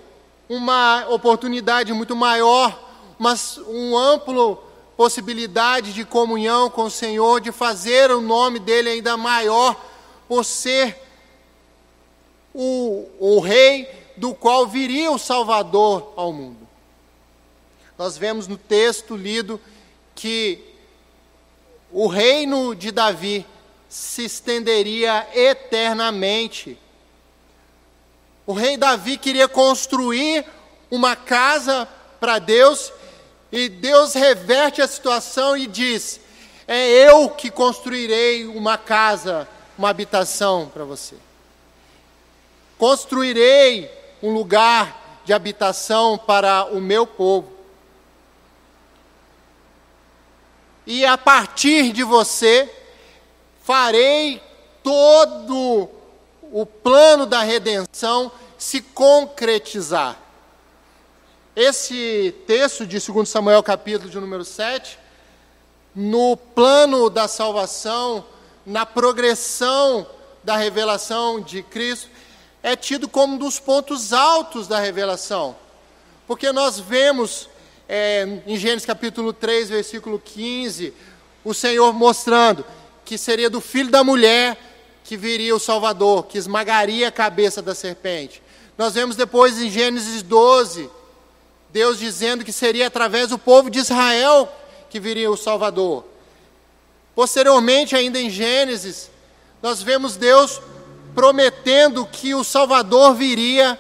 uma 0.49 1.07
oportunidade 1.09 1.93
muito 1.93 2.15
maior, 2.15 2.79
mas 3.19 3.59
um 3.59 3.97
amplo 3.97 4.63
possibilidade 4.97 5.93
de 5.93 6.05
comunhão 6.05 6.69
com 6.69 6.85
o 6.85 6.91
Senhor, 6.91 7.41
de 7.41 7.51
fazer 7.51 8.11
o 8.11 8.21
nome 8.21 8.59
dele 8.59 8.91
ainda 8.91 9.17
maior, 9.17 9.83
por 10.29 10.45
ser 10.45 10.97
o, 12.55 13.09
o 13.19 13.41
rei 13.41 13.89
do 14.17 14.35
qual 14.35 14.67
viria 14.67 15.11
o 15.11 15.19
Salvador 15.19 16.13
ao 16.15 16.33
mundo. 16.33 16.69
Nós 17.99 18.19
vemos 18.19 18.47
no 18.47 18.57
texto 18.57 19.17
lido 19.17 19.61
que 20.15 20.72
o 21.93 22.07
reino 22.07 22.75
de 22.75 22.91
Davi 22.91 23.47
se 23.89 24.25
estenderia 24.25 25.27
eternamente 25.35 26.79
o 28.45 28.53
rei 28.53 28.77
Davi 28.77 29.17
queria 29.17 29.47
construir 29.47 30.45
uma 30.91 31.15
casa 31.15 31.87
para 32.19 32.39
Deus 32.39 32.93
e 33.53 33.69
Deus 33.69 34.15
reverte 34.15 34.83
a 34.83 34.89
situação 34.89 35.57
e 35.57 35.67
diz: 35.67 36.21
É 36.67 36.89
eu 37.09 37.31
que 37.31 37.51
construirei 37.51 38.47
uma 38.47 38.77
casa, 38.77 39.49
uma 39.79 39.91
habitação 39.91 40.71
para 40.75 40.85
você. 40.85 41.15
Construirei 42.77 43.89
um 44.21 44.33
lugar 44.33 45.21
de 45.25 45.33
habitação 45.33 46.19
para 46.19 46.65
o 46.65 46.81
meu 46.81 47.07
povo. 47.07 47.52
E 50.87 51.05
a 51.05 51.17
partir 51.17 51.93
de 51.93 52.03
você, 52.03 52.69
farei 53.63 54.43
todo 54.83 55.89
o 56.53 56.67
plano 56.67 57.25
da 57.25 57.43
redenção 57.43 58.31
se 58.59 58.81
concretizar. 58.81 60.19
Esse 61.55 62.35
texto 62.47 62.87
de 62.87 62.99
2 62.99 63.29
Samuel, 63.29 63.63
capítulo 63.63 64.11
de 64.11 64.19
número 64.19 64.45
7, 64.45 64.99
no 65.95 66.37
plano 66.37 67.11
da 67.11 67.29
salvação, 67.29 68.25
na 68.65 68.87
progressão 68.87 70.07
da 70.43 70.57
revelação 70.57 71.41
de 71.41 71.63
Cristo, 71.63 72.09
é 72.63 72.75
tido 72.75 73.09
como 73.09 73.35
um 73.35 73.39
dos 73.39 73.61
pontos 73.61 74.13
altos 74.13 74.67
da 74.67 74.79
revelação. 74.79 75.55
Porque 76.27 76.51
nós 76.53 76.81
vemos 76.81 77.49
é, 77.89 78.41
em 78.47 78.57
Gênesis 78.57 78.87
capítulo 78.87 79.33
3, 79.33 79.71
versículo 79.71 80.19
15, 80.19 80.93
o 81.45 81.53
Senhor 81.53 81.93
mostrando 81.93 82.65
que 83.05 83.19
seria 83.19 83.51
do 83.51 83.61
filho 83.61 83.91
da 83.91 84.05
mulher 84.05 84.57
que 85.05 85.17
viria 85.17 85.55
o 85.55 85.61
Salvador, 85.61 86.27
que 86.27 86.39
esmagaria 86.39 87.09
a 87.09 87.13
cabeça 87.13 87.61
da 87.61 87.75
serpente. 87.75 88.43
Nós 88.79 88.95
vemos 88.95 89.17
depois 89.17 89.61
em 89.61 89.71
Gênesis 89.71 90.23
12, 90.23 90.89
Deus 91.71 91.99
dizendo 91.99 92.45
que 92.45 92.53
seria 92.53 92.87
através 92.87 93.29
do 93.29 93.39
povo 93.39 93.69
de 93.69 93.79
Israel 93.79 94.51
que 94.89 95.01
viria 95.01 95.31
o 95.31 95.37
Salvador. 95.37 96.05
Posteriormente, 97.15 97.95
ainda 97.95 98.19
em 98.19 98.31
Gênesis, 98.31 99.11
nós 99.63 99.83
vemos 99.83 100.17
Deus 100.17 100.61
prometendo 101.15 102.07
que 102.07 102.35
o 102.35 102.45
Salvador 102.45 103.15
viria 103.15 103.79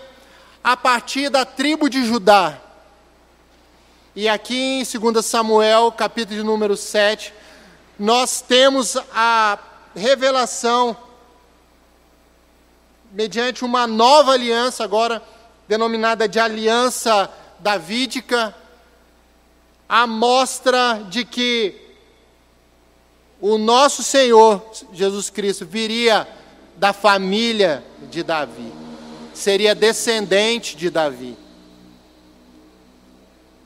a 0.62 0.76
partir 0.76 1.28
da 1.30 1.44
tribo 1.44 1.88
de 1.88 2.04
Judá. 2.04 2.60
E 4.14 4.28
aqui 4.28 4.54
em 4.54 4.84
2 4.84 5.24
Samuel, 5.24 5.90
capítulo 5.90 6.36
de 6.36 6.44
número 6.44 6.76
7, 6.76 7.32
nós 7.98 8.42
temos 8.42 8.94
a 9.14 9.58
revelação 9.96 10.94
mediante 13.10 13.64
uma 13.64 13.86
nova 13.86 14.32
aliança, 14.32 14.84
agora 14.84 15.22
denominada 15.66 16.28
de 16.28 16.38
aliança 16.38 17.30
davídica, 17.58 18.54
a 19.88 20.06
mostra 20.06 21.02
de 21.08 21.24
que 21.24 21.74
o 23.40 23.56
nosso 23.56 24.02
Senhor 24.02 24.62
Jesus 24.92 25.30
Cristo 25.30 25.64
viria 25.64 26.28
da 26.76 26.92
família 26.92 27.82
de 28.10 28.22
Davi, 28.22 28.72
seria 29.32 29.74
descendente 29.74 30.76
de 30.76 30.90
Davi. 30.90 31.41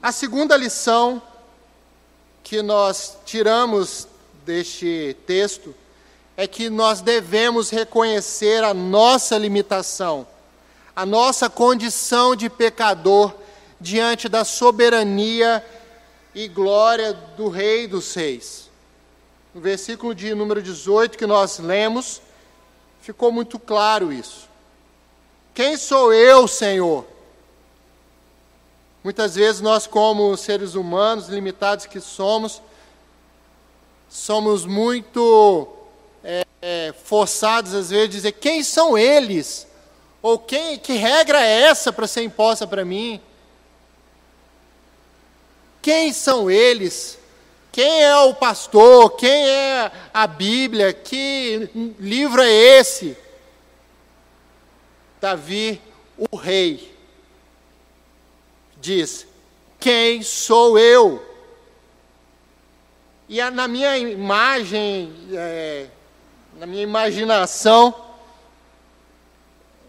A 0.06 0.12
segunda 0.12 0.56
lição 0.56 1.20
que 2.44 2.62
nós 2.62 3.18
tiramos 3.26 4.06
deste 4.44 5.16
texto 5.26 5.74
é 6.36 6.46
que 6.46 6.70
nós 6.70 7.00
devemos 7.00 7.70
reconhecer 7.70 8.62
a 8.62 8.72
nossa 8.72 9.36
limitação, 9.36 10.24
a 10.94 11.04
nossa 11.04 11.50
condição 11.50 12.36
de 12.36 12.48
pecador 12.48 13.34
diante 13.80 14.28
da 14.28 14.44
soberania 14.44 15.60
e 16.32 16.46
glória 16.46 17.12
do 17.12 17.48
Rei 17.48 17.88
dos 17.88 18.14
Reis. 18.14 18.70
No 19.52 19.60
versículo 19.60 20.14
de 20.14 20.32
número 20.36 20.62
18 20.62 21.18
que 21.18 21.26
nós 21.26 21.58
lemos, 21.58 22.22
ficou 23.02 23.32
muito 23.32 23.58
claro 23.58 24.12
isso. 24.12 24.48
Quem 25.52 25.76
sou 25.76 26.14
eu, 26.14 26.46
Senhor? 26.46 27.15
Muitas 29.06 29.36
vezes 29.36 29.60
nós, 29.60 29.86
como 29.86 30.36
seres 30.36 30.74
humanos 30.74 31.28
limitados 31.28 31.86
que 31.86 32.00
somos, 32.00 32.60
somos 34.08 34.66
muito 34.66 35.68
é, 36.24 36.44
é, 36.60 36.94
forçados 37.04 37.72
às 37.72 37.90
vezes 37.90 38.04
a 38.04 38.10
dizer 38.10 38.32
quem 38.32 38.64
são 38.64 38.98
eles 38.98 39.64
ou 40.20 40.40
quem, 40.40 40.76
que 40.76 40.94
regra 40.94 41.40
é 41.40 41.60
essa 41.68 41.92
para 41.92 42.08
ser 42.08 42.24
imposta 42.24 42.66
para 42.66 42.84
mim? 42.84 43.20
Quem 45.80 46.12
são 46.12 46.50
eles? 46.50 47.16
Quem 47.70 48.02
é 48.02 48.16
o 48.16 48.34
pastor? 48.34 49.10
Quem 49.10 49.48
é 49.48 49.92
a 50.12 50.26
Bíblia? 50.26 50.92
Que 50.92 51.70
livro 52.00 52.42
é 52.42 52.50
esse? 52.50 53.16
Davi, 55.20 55.80
o 56.18 56.34
rei, 56.34 56.95
diz: 58.86 59.26
Quem 59.80 60.22
sou 60.22 60.78
eu? 60.78 61.24
E 63.28 63.42
na 63.50 63.66
minha 63.66 63.98
imagem, 63.98 65.12
é, 65.32 65.88
na 66.58 66.66
minha 66.66 66.84
imaginação, 66.84 67.92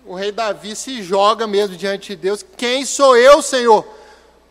o 0.03 0.15
rei 0.15 0.31
Davi 0.31 0.75
se 0.75 1.03
joga 1.03 1.45
mesmo 1.45 1.77
diante 1.77 2.09
de 2.09 2.15
Deus: 2.15 2.43
Quem 2.57 2.83
sou 2.85 3.15
eu, 3.15 3.41
Senhor, 3.41 3.85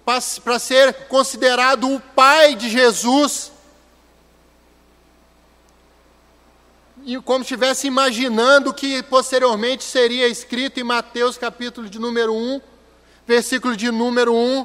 para 0.04 0.58
ser 0.60 0.94
considerado 1.08 1.92
o 1.92 2.00
pai 2.00 2.54
de 2.54 2.70
Jesus? 2.70 3.50
E 7.04 7.20
como 7.20 7.42
estivesse 7.42 7.86
imaginando 7.86 8.74
que 8.74 9.00
posteriormente 9.04 9.84
seria 9.84 10.26
escrito 10.26 10.80
em 10.80 10.84
Mateus, 10.84 11.38
capítulo 11.38 11.88
de 11.88 12.00
número 12.00 12.34
1, 12.34 12.60
versículo 13.26 13.76
de 13.76 13.90
número 13.90 14.34
1, 14.34 14.64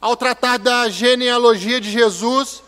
ao 0.00 0.16
tratar 0.16 0.58
da 0.58 0.88
genealogia 0.88 1.80
de 1.80 1.90
Jesus, 1.90 2.62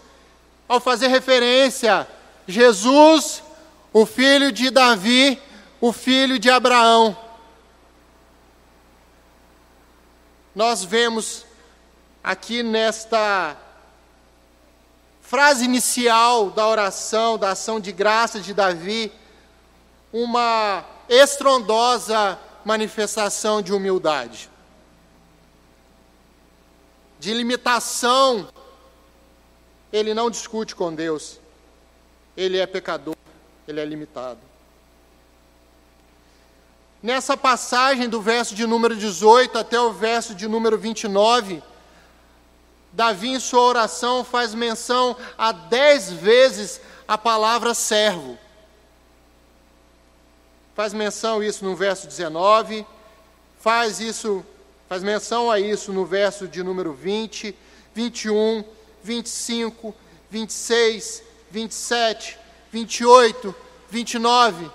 ao 0.69 0.81
fazer 0.81 1.07
referência, 1.07 2.07
Jesus, 2.47 3.43
o 3.93 4.05
filho 4.05 4.51
de 4.51 4.71
Davi, 4.71 5.41
o 5.81 5.93
filho 5.93 6.39
de 6.39 6.51
Abraão. 6.51 7.17
Nós 10.55 10.85
vemos 10.85 11.47
aqui 12.23 12.63
nesta 12.63 13.57
frase 15.21 15.65
inicial 15.65 16.51
da 16.51 16.67
oração, 16.67 17.39
da 17.39 17.53
ação 17.53 17.81
de 17.81 17.93
graça 17.93 18.41
de 18.41 18.53
Davi, 18.53 19.11
uma 20.13 20.85
estrondosa 21.09 22.39
manifestação 22.65 23.61
de 23.63 23.73
humildade, 23.73 24.51
de 27.19 27.33
limitação. 27.35 28.49
Ele 29.93 30.15
não 30.15 30.31
discute 30.31 30.75
com 30.75 30.95
Deus, 30.95 31.39
ele 32.37 32.59
é 32.59 32.67
pecador, 32.67 33.17
ele 33.69 33.81
é 33.81 33.85
limitado. 33.85 34.41
Nessa 37.03 37.37
passagem 37.37 38.09
do 38.09 38.23
verso 38.23 38.55
de 38.55 38.65
número 38.65 38.97
18 38.97 39.59
até 39.59 39.81
o 39.81 39.93
verso 39.93 40.35
de 40.35 40.47
número 40.47 40.79
29, 40.79 41.63
Davi, 42.93 43.31
em 43.31 43.41
sua 43.41 43.63
oração, 43.63 44.23
faz 44.23 44.55
menção 44.55 45.17
a 45.37 45.51
dez 45.51 46.13
vezes 46.13 46.81
a 47.09 47.19
palavra 47.19 47.75
servo. 47.75 48.39
Faz 50.75 50.93
menção 50.95 51.43
isso 51.43 51.65
no 51.65 51.77
verso 51.77 52.07
19, 52.07 52.87
faz 53.61 54.01
isso, 54.01 54.45
faz 54.89 55.03
menção 55.03 55.51
a 55.51 55.61
isso 55.61 55.93
no 55.93 56.07
verso 56.07 56.49
de 56.49 56.63
número 56.63 56.95
20, 56.95 57.55
21, 57.95 58.65
25, 59.03 59.95
26, 60.31 61.23
27, 61.51 62.39
28, 62.73 63.55
29. 63.91 64.71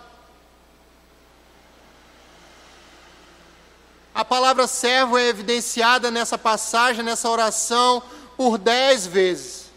A 4.13 4.25
palavra 4.25 4.67
servo 4.67 5.17
é 5.17 5.27
evidenciada 5.27 6.11
nessa 6.11 6.37
passagem, 6.37 7.03
nessa 7.03 7.29
oração, 7.29 8.01
por 8.35 8.57
dez 8.57 9.05
vezes. 9.07 9.71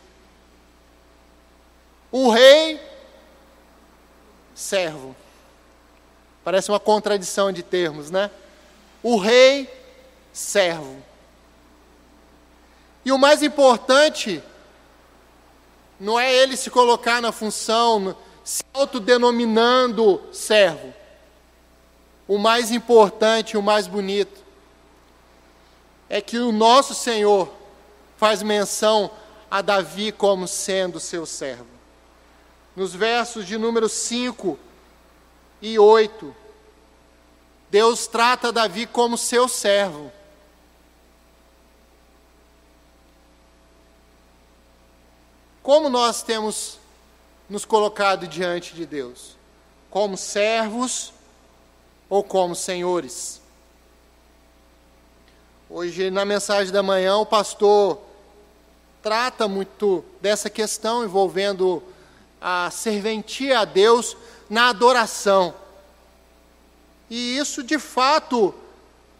O 2.13 2.31
rei, 2.31 2.81
servo. 4.55 5.15
Parece 6.45 6.71
uma 6.71 6.81
contradição 6.81 7.53
de 7.53 7.63
termos, 7.63 8.11
né? 8.11 8.31
O 9.03 9.17
rei, 9.19 9.69
servo. 10.33 10.97
E 13.05 13.13
o 13.13 13.19
mais 13.19 13.43
importante, 13.43 14.43
não 15.99 16.19
é 16.19 16.35
ele 16.35 16.57
se 16.57 16.71
colocar 16.71 17.21
na 17.21 17.33
função, 17.33 18.17
se 18.45 18.63
autodenominando 18.73 20.23
servo 20.33 21.01
o 22.31 22.39
mais 22.39 22.71
importante, 22.71 23.57
o 23.57 23.63
mais 23.63 23.89
bonito, 23.89 24.41
é 26.09 26.21
que 26.21 26.39
o 26.39 26.53
nosso 26.53 26.95
Senhor 26.95 27.53
faz 28.17 28.41
menção 28.41 29.11
a 29.51 29.61
Davi 29.61 30.13
como 30.13 30.47
sendo 30.47 31.01
seu 31.01 31.27
servo. 31.27 31.67
Nos 32.77 32.95
versos 32.95 33.45
de 33.45 33.59
número 33.59 33.89
5 33.89 34.57
e 35.63 35.79
8, 35.79 36.35
Deus 37.71 38.07
trata 38.07 38.53
Davi 38.53 38.87
como 38.87 39.17
seu 39.17 39.49
servo. 39.49 40.11
Como 45.63 45.89
nós 45.89 46.23
temos 46.23 46.79
nos 47.49 47.65
colocado 47.65 48.27
diante 48.27 48.75
de 48.75 48.87
Deus? 48.87 49.37
Como 49.91 50.17
servos 50.17 51.13
ou 52.09 52.25
como 52.25 52.55
senhores. 52.55 53.41
Hoje, 55.69 56.11
na 56.11 56.25
mensagem 56.25 56.73
da 56.73 56.83
manhã, 56.83 57.19
o 57.19 57.27
pastor 57.27 58.01
trata 59.03 59.47
muito 59.47 60.05
dessa 60.21 60.51
questão 60.51 61.05
envolvendo 61.05 61.83
a 62.41 62.71
serventia 62.73 63.61
a 63.61 63.65
Deus 63.65 64.17
na 64.51 64.69
adoração. 64.69 65.55
E 67.09 67.39
isso, 67.39 67.63
de 67.63 67.79
fato, 67.79 68.53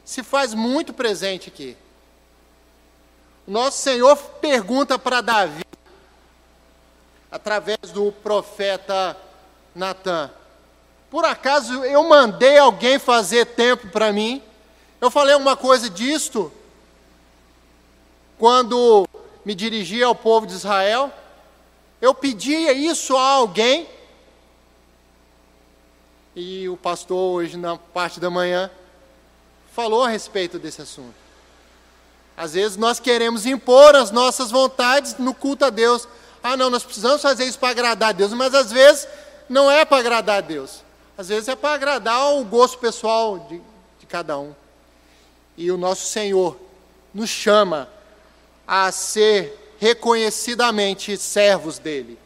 se 0.05 0.23
faz 0.23 0.53
muito 0.53 0.93
presente 0.93 1.49
aqui. 1.49 1.77
Nosso 3.47 3.79
Senhor 3.79 4.17
pergunta 4.41 4.99
para 4.99 5.21
Davi, 5.21 5.65
através 7.31 7.79
do 7.93 8.13
profeta 8.13 9.17
Natan: 9.75 10.31
por 11.11 11.25
acaso 11.25 11.85
eu 11.85 12.05
mandei 12.05 12.57
alguém 12.57 12.99
fazer 12.99 13.45
tempo 13.45 13.89
para 13.89 14.13
mim? 14.13 14.41
Eu 15.01 15.11
falei 15.11 15.35
uma 15.35 15.57
coisa 15.57 15.91
disto 15.91 16.53
quando 18.39 19.09
me 19.45 19.55
dirigia 19.55 20.07
ao 20.07 20.15
povo 20.15 20.47
de 20.47 20.53
Israel. 20.53 21.13
Eu 22.01 22.15
pedia 22.15 22.73
isso 22.73 23.17
a 23.17 23.23
alguém. 23.23 23.89
E 26.35 26.69
o 26.69 26.77
pastor, 26.77 27.35
hoje, 27.35 27.57
na 27.57 27.77
parte 27.77 28.21
da 28.21 28.31
manhã, 28.31 28.71
falou 29.73 30.05
a 30.05 30.09
respeito 30.09 30.59
desse 30.59 30.83
assunto. 30.83 31.15
Às 32.37 32.55
vezes 32.55 32.77
nós 32.77 32.99
queremos 32.99 33.45
impor 33.45 33.95
as 33.95 34.11
nossas 34.11 34.51
vontades 34.51 35.17
no 35.19 35.35
culto 35.35 35.65
a 35.65 35.71
Deus. 35.71 36.09
Ah, 36.43 36.57
não, 36.57 36.71
nós 36.71 36.85
precisamos 36.85 37.21
fazer 37.21 37.45
isso 37.45 37.59
para 37.59 37.71
agradar 37.71 38.11
a 38.11 38.13
Deus, 38.13 38.33
mas 38.33 38.55
às 38.55 38.73
vezes 38.73 39.07
não 39.49 39.71
é 39.71 39.85
para 39.85 39.99
agradar 39.99 40.39
a 40.39 40.41
Deus. 40.41 40.83
Às 41.19 41.29
vezes 41.29 41.49
é 41.49 41.57
para 41.57 41.75
agradar 41.75 42.35
o 42.35 42.45
gosto 42.45 42.79
pessoal 42.79 43.39
de, 43.41 43.61
de 43.99 44.07
cada 44.07 44.39
um. 44.39 44.55
E 45.57 45.71
o 45.71 45.77
nosso 45.77 46.07
Senhor 46.07 46.57
nos 47.13 47.29
chama 47.29 47.89
a 48.67 48.91
ser 48.93 49.75
reconhecidamente 49.81 51.17
servos 51.17 51.79
dele. 51.79 52.19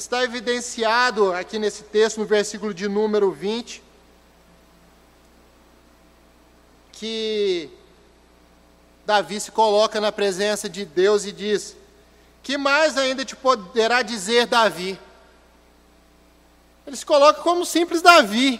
Está 0.00 0.24
evidenciado 0.24 1.30
aqui 1.34 1.58
nesse 1.58 1.82
texto, 1.82 2.20
no 2.20 2.24
versículo 2.24 2.72
de 2.72 2.88
número 2.88 3.30
20, 3.30 3.82
que 6.90 7.68
Davi 9.04 9.38
se 9.38 9.52
coloca 9.52 10.00
na 10.00 10.10
presença 10.10 10.70
de 10.70 10.86
Deus 10.86 11.26
e 11.26 11.32
diz: 11.32 11.76
Que 12.42 12.56
mais 12.56 12.96
ainda 12.96 13.26
te 13.26 13.36
poderá 13.36 14.00
dizer 14.00 14.46
Davi? 14.46 14.98
Ele 16.86 16.96
se 16.96 17.04
coloca 17.04 17.42
como 17.42 17.66
simples 17.66 18.00
Davi. 18.00 18.58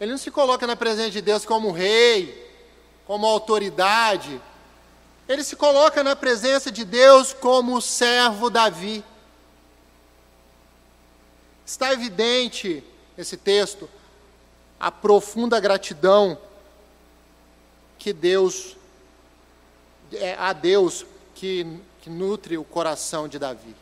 Ele 0.00 0.12
não 0.12 0.18
se 0.18 0.30
coloca 0.30 0.66
na 0.66 0.74
presença 0.74 1.10
de 1.10 1.20
Deus 1.20 1.44
como 1.44 1.70
rei, 1.70 2.50
como 3.06 3.26
autoridade. 3.26 4.40
Ele 5.28 5.44
se 5.44 5.54
coloca 5.54 6.02
na 6.02 6.16
presença 6.16 6.72
de 6.72 6.82
Deus 6.82 7.34
como 7.34 7.78
servo 7.82 8.48
Davi. 8.48 9.04
Está 11.66 11.92
evidente 11.92 12.84
nesse 13.16 13.36
texto 13.36 13.90
a 14.78 14.92
profunda 14.92 15.58
gratidão 15.58 16.38
que 17.98 18.12
Deus 18.12 18.76
é 20.12 20.36
a 20.38 20.52
Deus 20.52 21.04
que, 21.34 21.66
que 22.00 22.08
nutre 22.08 22.56
o 22.56 22.62
coração 22.62 23.26
de 23.26 23.36
Davi. 23.36 23.74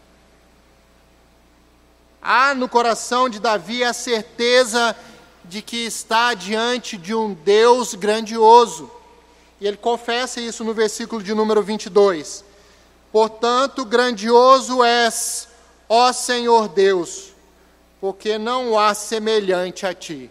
Há 2.23 2.55
no 2.55 2.71
coração 2.71 3.29
de 3.29 3.39
Davi 3.39 3.85
a 3.85 3.93
certeza 3.93 4.97
de 5.45 5.61
que 5.61 5.85
está 5.85 6.33
diante 6.33 6.97
de 6.97 7.15
um 7.15 7.35
Deus 7.35 7.93
grandioso. 7.93 8.91
E 9.61 9.67
ele 9.67 9.77
confessa 9.77 10.41
isso 10.41 10.65
no 10.65 10.73
versículo 10.73 11.23
de 11.23 11.35
número 11.35 11.63
22. 11.63 12.43
Portanto, 13.13 13.85
grandioso 13.85 14.83
és, 14.83 15.49
ó 15.87 16.15
Senhor 16.15 16.69
Deus, 16.69 17.34
porque 18.05 18.37
não 18.37 18.79
há 18.79 18.93
semelhante 18.93 19.87
a 19.87 19.95
ti. 19.95 20.31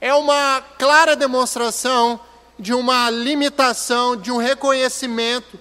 É 0.00 0.12
uma 0.12 0.60
clara 0.60 1.14
demonstração 1.14 2.18
de 2.58 2.74
uma 2.74 3.08
limitação, 3.08 4.16
de 4.16 4.32
um 4.32 4.36
reconhecimento, 4.36 5.56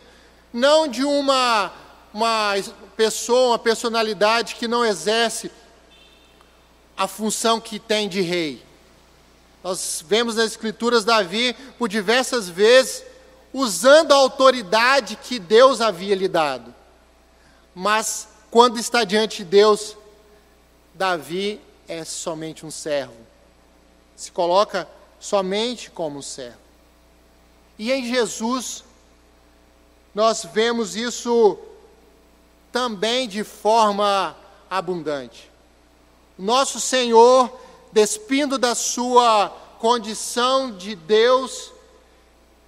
não 0.51 0.87
de 0.87 1.03
uma, 1.03 1.71
uma 2.11 2.55
pessoa, 2.97 3.49
uma 3.49 3.59
personalidade 3.59 4.55
que 4.55 4.67
não 4.67 4.83
exerce 4.83 5.51
a 6.97 7.07
função 7.07 7.61
que 7.61 7.77
tem 7.77 8.09
de 8.09 8.21
rei. 8.21 8.65
Nós 9.63 10.03
vemos 10.07 10.37
nas 10.37 10.47
Escrituras 10.47 11.05
Davi, 11.05 11.55
por 11.77 11.87
diversas 11.87 12.49
vezes, 12.49 13.03
usando 13.53 14.11
a 14.11 14.15
autoridade 14.15 15.15
que 15.17 15.37
Deus 15.37 15.81
havia 15.81 16.15
lhe 16.15 16.27
dado. 16.27 16.73
Mas, 17.75 18.32
quando 18.53 18.77
está 18.77 19.03
diante 19.03 19.37
de 19.37 19.45
Deus, 19.45 19.97
Davi 20.93 21.59
é 21.87 22.05
somente 22.05 22.63
um 22.63 22.69
servo. 22.69 23.15
Se 24.15 24.31
coloca 24.31 24.87
somente 25.19 25.89
como 25.89 26.19
um 26.19 26.21
servo. 26.21 26.59
E 27.79 27.91
em 27.91 28.05
Jesus, 28.05 28.83
nós 30.13 30.45
vemos 30.53 30.95
isso 30.95 31.57
também 32.71 33.27
de 33.27 33.43
forma 33.43 34.37
abundante. 34.69 35.49
Nosso 36.37 36.79
Senhor, 36.79 37.51
despindo 37.91 38.59
da 38.59 38.75
sua 38.75 39.49
condição 39.79 40.77
de 40.77 40.93
Deus, 40.93 41.71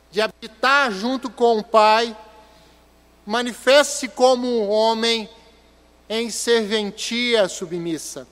de 0.10 0.20
habitar 0.20 0.92
junto 0.92 1.30
com 1.30 1.60
o 1.60 1.64
Pai, 1.64 2.18
manifesta-se 3.24 4.08
como 4.08 4.48
um 4.48 4.68
homem 4.68 5.30
em 6.10 6.30
serventia 6.30 7.48
submissa. 7.48 8.28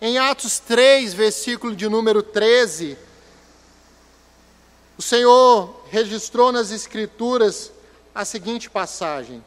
Em 0.00 0.18
Atos 0.18 0.58
3, 0.58 1.14
versículo 1.14 1.76
de 1.76 1.88
número 1.88 2.22
13, 2.22 2.98
o 4.98 5.02
Senhor 5.02 5.82
registrou 5.90 6.50
nas 6.50 6.70
Escrituras 6.70 7.70
a 8.14 8.24
seguinte 8.24 8.68
passagem: 8.68 9.44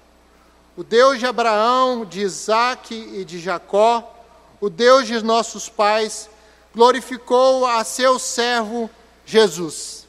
O 0.78 0.84
Deus 0.84 1.20
de 1.20 1.26
Abraão, 1.26 2.06
de 2.06 2.22
Isaac 2.22 2.96
e 2.96 3.26
de 3.26 3.39
Jacó, 3.39 4.15
o 4.62 4.70
Deus 4.70 5.08
de 5.08 5.22
nossos 5.22 5.68
pais, 5.68 6.30
glorificou 6.74 7.65
a 7.65 7.84
seu 7.84 8.18
servo 8.18 8.89
Jesus. 9.26 10.06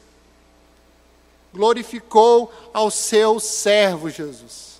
Glorificou 1.53 2.53
ao 2.73 2.89
seu 2.89 3.39
servo 3.39 4.09
Jesus. 4.09 4.76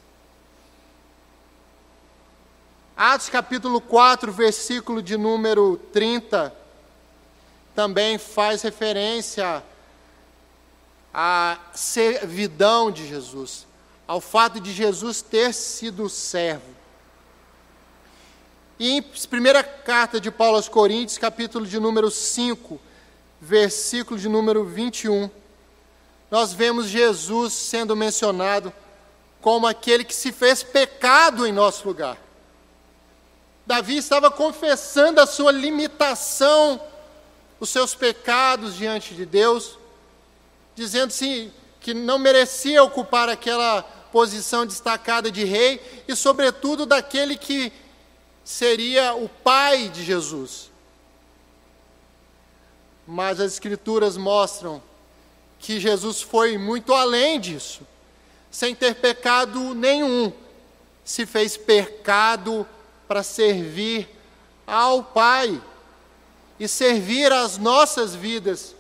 Atos 2.98 3.30
capítulo 3.30 3.80
4, 3.80 4.32
versículo 4.32 5.04
de 5.04 5.18
número 5.18 5.78
30, 5.94 6.52
também 7.76 8.18
faz 8.18 8.64
referência 8.64 9.64
à 11.14 11.60
servidão 11.76 12.90
de 12.90 13.08
Jesus, 13.08 13.68
ao 14.08 14.20
fato 14.20 14.60
de 14.60 14.74
Jesus 14.74 15.22
ter 15.22 15.54
sido 15.54 16.10
servo. 16.10 16.76
E 18.80 18.94
em 18.94 19.02
primeira 19.30 19.62
carta 19.62 20.20
de 20.20 20.32
Paulo 20.32 20.56
aos 20.56 20.68
Coríntios, 20.68 21.20
capítulo 21.20 21.68
de 21.68 21.80
número 21.80 22.10
5, 22.10 22.82
versículo 23.40 24.20
de 24.20 24.28
número 24.28 24.66
21, 24.66 25.30
nós 26.32 26.52
vemos 26.52 26.88
Jesus 26.88 27.54
sendo 27.54 27.96
mencionado 27.96 28.74
como 29.40 29.68
aquele 29.68 30.04
que 30.04 30.16
se 30.16 30.32
fez 30.32 30.64
pecado 30.64 31.46
em 31.46 31.52
nosso 31.52 31.88
lugar. 31.88 32.26
Davi 33.68 33.98
estava 33.98 34.32
confessando 34.32 35.20
a 35.20 35.28
sua 35.28 35.52
limitação, 35.52 36.82
os 37.60 37.70
seus 37.70 37.94
pecados 37.94 38.78
diante 38.78 39.14
de 39.14 39.26
Deus, 39.26 39.78
dizendo 40.74 41.12
sim 41.12 41.52
que 41.82 41.94
não 41.94 42.18
merecia 42.18 42.82
ocupar 42.82 43.28
aquela 43.28 43.84
posição 43.84 44.66
destacada 44.66 45.30
de 45.30 45.44
rei 45.44 45.82
e, 46.08 46.16
sobretudo, 46.16 46.86
daquele 46.86 47.36
que 47.36 47.74
seria 48.42 49.14
o 49.14 49.28
pai 49.28 49.90
de 49.90 50.02
Jesus. 50.02 50.72
Mas 53.06 53.42
as 53.42 53.52
Escrituras 53.52 54.16
mostram 54.16 54.82
que 55.60 55.78
Jesus 55.78 56.22
foi 56.22 56.58
muito 56.58 56.94
além 56.94 57.38
disso, 57.38 57.82
sem 58.50 58.74
ter 58.74 58.96
pecado 58.96 59.74
nenhum, 59.74 60.32
se 61.04 61.26
fez 61.26 61.58
pecado 61.58 62.66
para 63.08 63.24
servir 63.24 64.10
ao 64.66 65.04
Pai 65.04 65.62
e 66.60 66.68
servir 66.68 67.32
as 67.32 67.58
nossas 67.58 68.14
vidas, 68.14 68.76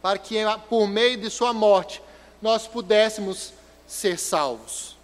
para 0.00 0.18
que 0.18 0.36
por 0.68 0.86
meio 0.86 1.16
de 1.16 1.30
Sua 1.30 1.52
morte 1.52 2.02
nós 2.40 2.66
pudéssemos 2.66 3.52
ser 3.86 4.18
salvos. 4.18 4.96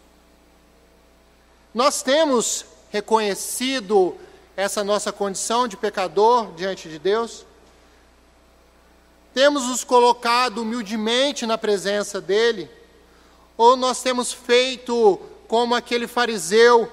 Nós 1.75 2.03
temos 2.03 2.67
reconhecido 2.91 4.17
essa 4.57 4.85
nossa 4.85 5.11
condição 5.11 5.67
de 5.67 5.77
pecador 5.77 6.53
diante 6.53 6.89
de 6.89 6.99
Deus, 6.99 7.47
temos 9.33 9.65
nos 9.65 9.83
colocado 9.83 10.61
humildemente 10.61 11.47
na 11.47 11.57
presença 11.57 12.21
dEle, 12.21 12.71
ou 13.57 13.77
nós 13.77 14.03
temos 14.03 14.31
feito 14.31 15.19
como 15.49 15.75
aquele 15.75 16.07
fariseu 16.07 16.91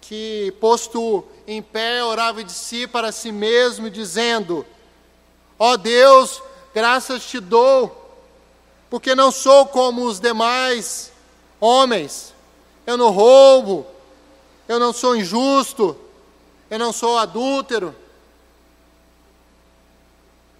que, 0.00 0.54
posto 0.60 1.24
em 1.46 1.62
pé, 1.62 2.02
orava 2.02 2.42
de 2.42 2.52
si 2.52 2.86
para 2.86 3.12
si 3.12 3.32
mesmo, 3.32 3.90
dizendo: 3.90 4.64
Ó 5.58 5.72
oh 5.72 5.76
Deus, 5.76 6.42
graças 6.74 7.24
te 7.24 7.40
dou, 7.40 8.16
porque 8.88 9.14
não 9.14 9.30
sou 9.30 9.66
como 9.66 10.04
os 10.04 10.20
demais 10.20 11.12
homens, 11.60 12.34
eu 12.86 12.96
não 12.96 13.10
roubo, 13.10 13.86
eu 14.68 14.78
não 14.78 14.92
sou 14.92 15.16
injusto, 15.16 15.96
eu 16.70 16.78
não 16.78 16.92
sou 16.92 17.18
adúltero, 17.18 17.94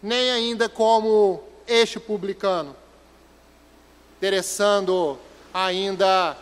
nem 0.03 0.31
ainda 0.31 0.69
como 0.69 1.43
este 1.67 2.01
publicano, 2.01 2.75
interessando 4.17 5.19
ainda 5.53 6.37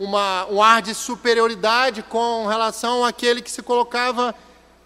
uma, 0.00 0.46
um 0.46 0.62
ar 0.62 0.80
de 0.80 0.94
superioridade 0.94 2.02
com 2.02 2.46
relação 2.46 3.04
àquele 3.04 3.42
que 3.42 3.50
se 3.50 3.62
colocava 3.62 4.34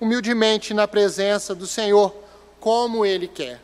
humildemente 0.01 0.75
na 0.75 0.89
presença 0.89 1.55
do 1.55 1.69
Senhor, 1.69 2.13
como 2.59 3.07
Ele 3.07 3.29
quer. 3.29 3.63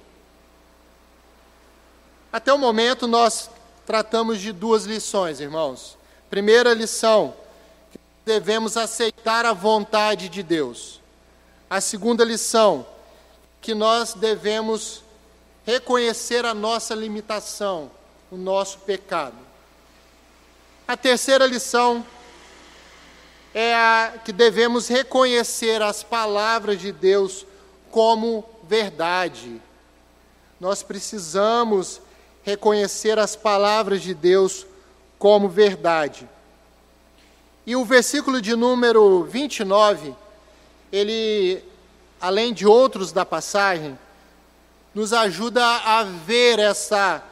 Até 2.33 2.53
o 2.53 2.59
momento, 2.59 3.09
nós 3.09 3.51
tratamos 3.85 4.41
de 4.41 4.53
duas 4.53 4.85
lições, 4.85 5.41
irmãos. 5.41 5.99
Primeira 6.31 6.73
lição, 6.73 7.35
devemos 8.25 8.77
aceitar 8.77 9.45
a 9.45 9.53
vontade 9.53 10.29
de 10.29 10.45
Deus. 10.45 11.01
A 11.69 11.81
segunda 11.81 12.25
lição, 12.25 12.87
que 13.61 13.75
nós 13.75 14.15
devemos 14.15 15.03
reconhecer 15.67 16.45
a 16.47 16.55
nossa 16.55 16.95
limitação, 16.95 17.91
o 18.31 18.37
nosso 18.37 18.79
pecado. 18.79 19.50
A 20.91 20.97
terceira 20.97 21.47
lição 21.47 22.05
é 23.55 23.77
a 23.77 24.15
que 24.25 24.33
devemos 24.33 24.89
reconhecer 24.89 25.81
as 25.81 26.03
palavras 26.03 26.81
de 26.81 26.91
Deus 26.91 27.47
como 27.93 28.45
verdade. 28.65 29.63
Nós 30.59 30.83
precisamos 30.83 32.01
reconhecer 32.43 33.21
as 33.21 33.37
palavras 33.37 34.03
de 34.03 34.13
Deus 34.13 34.67
como 35.17 35.49
verdade. 35.49 36.29
E 37.65 37.77
o 37.77 37.85
versículo 37.85 38.43
de 38.43 38.57
número 38.57 39.23
29, 39.23 40.13
ele 40.91 41.63
além 42.21 42.53
de 42.53 42.67
outros 42.67 43.13
da 43.13 43.25
passagem, 43.25 43.97
nos 44.93 45.13
ajuda 45.13 45.65
a 45.65 46.03
ver 46.03 46.59
essa 46.59 47.23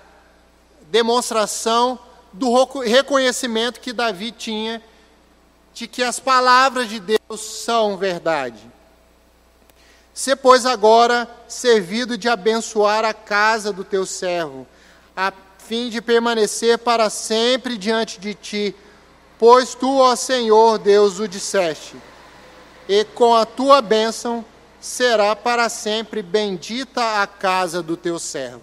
demonstração 0.92 1.98
do 2.33 2.53
reconhecimento 2.81 3.81
que 3.81 3.93
Davi 3.93 4.31
tinha 4.33 4.83
de 5.72 5.87
que 5.87 6.03
as 6.03 6.18
palavras 6.18 6.89
de 6.89 6.99
Deus 6.99 7.41
são 7.41 7.97
verdade. 7.97 8.61
Se, 10.12 10.35
pois, 10.35 10.66
agora 10.66 11.31
servido 11.47 12.18
de 12.18 12.29
abençoar 12.29 13.05
a 13.05 13.14
casa 13.14 13.72
do 13.72 13.85
teu 13.85 14.05
servo, 14.05 14.66
a 15.16 15.33
fim 15.59 15.89
de 15.89 16.03
permanecer 16.03 16.79
para 16.79 17.09
sempre 17.09 17.79
diante 17.79 18.18
de 18.18 18.35
ti, 18.35 18.74
pois 19.39 19.76
tu, 19.76 19.99
ó 19.99 20.16
Senhor 20.16 20.79
Deus, 20.79 21.20
o 21.20 21.29
disseste, 21.29 21.95
e 22.89 23.05
com 23.05 23.33
a 23.35 23.47
tua 23.47 23.81
bênção 23.81 24.45
será 24.81 25.37
para 25.37 25.68
sempre 25.68 26.22
bendita 26.22 27.22
a 27.22 27.26
casa 27.26 27.83
do 27.83 27.97
teu 27.97 28.18
servo. 28.18 28.62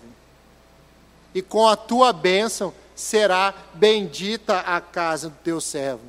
E 1.34 1.42
com 1.42 1.68
a 1.68 1.76
tua 1.76 2.12
bênção 2.12 2.74
será 2.96 3.54
bendita 3.74 4.60
a 4.60 4.80
casa 4.80 5.30
do 5.30 5.36
teu 5.44 5.60
servo. 5.60 6.02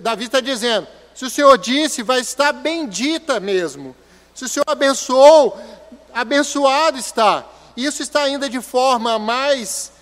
Davi 0.00 0.24
está 0.24 0.40
dizendo: 0.40 0.86
se 1.14 1.24
o 1.24 1.30
Senhor 1.30 1.58
disse, 1.58 2.02
vai 2.02 2.20
estar 2.20 2.52
bendita 2.52 3.40
mesmo. 3.40 3.94
Se 4.34 4.44
o 4.44 4.48
Senhor 4.48 4.64
abençoou, 4.66 5.58
abençoado 6.12 6.98
está. 6.98 7.46
Isso 7.76 8.02
está 8.02 8.22
ainda 8.22 8.48
de 8.48 8.60
forma 8.60 9.18
mais 9.18 9.92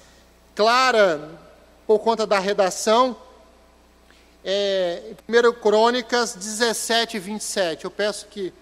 clara 0.54 1.30
por 1.86 1.98
conta 2.00 2.26
da 2.26 2.38
redação. 2.38 3.16
É, 4.44 5.14
1 5.28 5.60
Crônicas 5.60 6.34
17, 6.34 7.18
27. 7.18 7.84
Eu 7.84 7.90
peço 7.90 8.26
que 8.26 8.52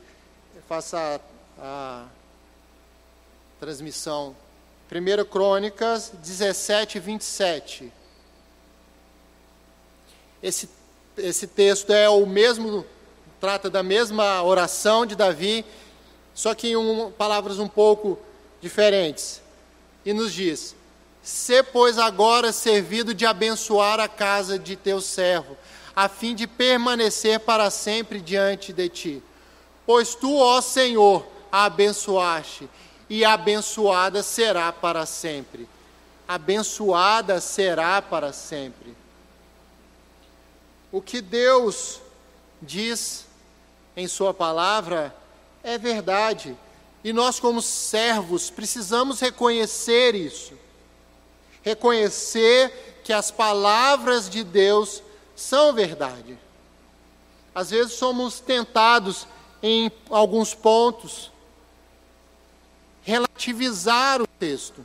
faça 0.68 0.98
a, 0.98 1.20
a 1.62 2.04
transmissão. 3.60 4.34
1 4.90 5.24
Crônicas 5.24 6.12
17, 6.22 6.98
27. 6.98 7.92
Esse 10.42 10.68
esse 11.16 11.46
texto 11.46 11.92
é 11.92 12.08
o 12.08 12.26
mesmo, 12.26 12.84
trata 13.40 13.70
da 13.70 13.82
mesma 13.82 14.42
oração 14.42 15.06
de 15.06 15.16
Davi, 15.16 15.64
só 16.34 16.54
que 16.54 16.68
em 16.68 16.76
um, 16.76 17.10
palavras 17.10 17.58
um 17.58 17.68
pouco 17.68 18.18
diferentes. 18.60 19.40
E 20.04 20.12
nos 20.12 20.32
diz: 20.32 20.76
Se, 21.22 21.62
pois, 21.62 21.98
agora 21.98 22.52
servido 22.52 23.14
de 23.14 23.24
abençoar 23.24 23.98
a 23.98 24.08
casa 24.08 24.58
de 24.58 24.76
teu 24.76 25.00
servo, 25.00 25.56
a 25.94 26.08
fim 26.08 26.34
de 26.34 26.46
permanecer 26.46 27.40
para 27.40 27.70
sempre 27.70 28.20
diante 28.20 28.72
de 28.72 28.88
ti. 28.88 29.22
Pois 29.86 30.14
tu, 30.14 30.36
ó 30.36 30.60
Senhor, 30.60 31.26
a 31.50 31.64
abençoaste, 31.64 32.68
e 33.08 33.24
abençoada 33.24 34.22
será 34.22 34.72
para 34.72 35.06
sempre. 35.06 35.68
Abençoada 36.26 37.40
será 37.40 38.02
para 38.02 38.32
sempre. 38.32 38.96
O 40.90 41.00
que 41.00 41.20
Deus 41.20 42.00
diz 42.60 43.26
em 43.96 44.08
Sua 44.08 44.34
palavra 44.34 45.14
é 45.62 45.78
verdade. 45.78 46.56
E 47.04 47.12
nós, 47.12 47.38
como 47.38 47.62
servos, 47.62 48.50
precisamos 48.50 49.20
reconhecer 49.20 50.14
isso. 50.14 50.54
Reconhecer 51.62 53.00
que 53.04 53.12
as 53.12 53.30
palavras 53.30 54.28
de 54.28 54.42
Deus 54.42 55.02
são 55.36 55.72
verdade. 55.72 56.36
Às 57.54 57.70
vezes 57.70 57.92
somos 57.92 58.40
tentados 58.40 59.26
em 59.62 59.90
alguns 60.10 60.54
pontos 60.54 61.30
relativizar 63.06 64.20
o 64.20 64.26
texto 64.26 64.84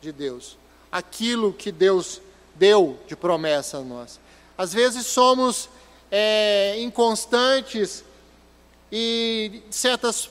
de 0.00 0.10
Deus, 0.10 0.58
aquilo 0.90 1.52
que 1.52 1.70
Deus 1.70 2.20
deu 2.56 2.98
de 3.06 3.14
promessa 3.14 3.78
a 3.78 3.80
nós. 3.80 4.18
Às 4.58 4.72
vezes 4.72 5.06
somos 5.06 5.68
é, 6.10 6.74
inconstantes 6.80 8.02
e 8.90 9.62
certas 9.70 10.28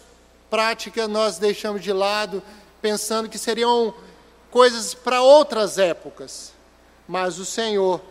práticas 0.49 1.07
nós 1.07 1.38
deixamos 1.38 1.82
de 1.82 1.93
lado, 1.93 2.43
pensando 2.82 3.30
que 3.30 3.38
seriam 3.38 3.93
coisas 4.51 4.93
para 4.93 5.21
outras 5.21 5.78
épocas. 5.78 6.51
Mas 7.07 7.39
o 7.39 7.45
Senhor 7.45 8.01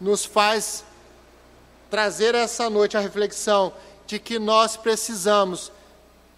nos 0.00 0.24
faz 0.24 0.86
trazer 1.90 2.34
essa 2.34 2.70
noite 2.70 2.96
a 2.96 3.00
reflexão 3.00 3.74
de 4.06 4.18
que 4.18 4.38
nós 4.38 4.74
precisamos, 4.74 5.70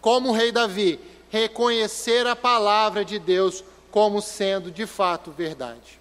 como 0.01 0.31
o 0.31 0.33
rei 0.33 0.51
Davi, 0.51 1.14
reconhecer 1.35 2.29
a 2.29 2.37
palavra 2.37 3.05
de 3.05 3.19
Deus 3.19 3.65
como 3.91 4.23
sendo 4.23 4.71
de 4.71 4.87
fato 4.87 5.33
verdade. 5.33 5.99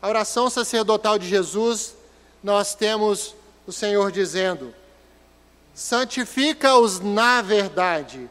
A 0.00 0.08
oração 0.08 0.48
sacerdotal 0.48 1.18
de 1.18 1.28
Jesus, 1.28 1.94
nós 2.42 2.74
temos 2.74 3.34
o 3.66 3.72
Senhor 3.72 4.10
dizendo: 4.10 4.74
santifica-os 5.74 7.00
na 7.00 7.42
verdade, 7.42 8.30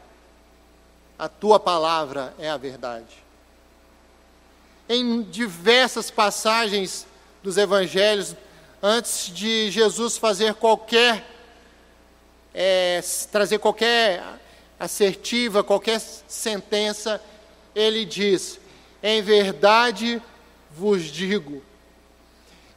a 1.16 1.28
tua 1.28 1.60
palavra 1.60 2.34
é 2.36 2.50
a 2.50 2.56
verdade. 2.56 3.22
Em 4.88 5.22
diversas 5.22 6.10
passagens 6.10 7.06
dos 7.40 7.56
evangelhos, 7.56 8.34
antes 8.82 9.32
de 9.32 9.70
Jesus 9.70 10.16
fazer 10.16 10.54
qualquer, 10.54 11.24
é, 12.52 13.00
trazer 13.30 13.60
qualquer 13.60 14.39
assertiva, 14.80 15.62
qualquer 15.62 16.00
sentença, 16.00 17.22
ele 17.74 18.06
diz: 18.06 18.58
em 19.02 19.20
verdade 19.20 20.20
vos 20.70 21.02
digo, 21.02 21.62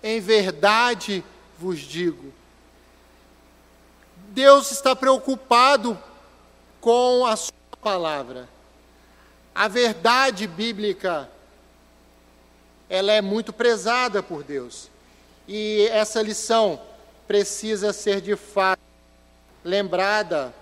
em 0.04 0.20
verdade 0.20 1.24
vos 1.58 1.80
digo. 1.80 2.34
Deus 4.28 4.72
está 4.72 4.96
preocupado 4.96 5.98
com 6.82 7.26
a 7.26 7.38
sua 7.38 7.54
palavra. 7.82 8.50
A 9.56 9.68
verdade 9.68 10.48
bíblica 10.48 11.30
ela 12.90 13.12
é 13.12 13.22
muito 13.22 13.54
prezada 13.54 14.22
por 14.22 14.44
Deus. 14.44 14.90
E 15.48 15.88
essa 15.92 16.22
lição 16.22 16.82
precisa 17.28 17.94
ser 17.94 18.22
de 18.22 18.36
fato 18.36 18.82
lembrada 19.64 20.54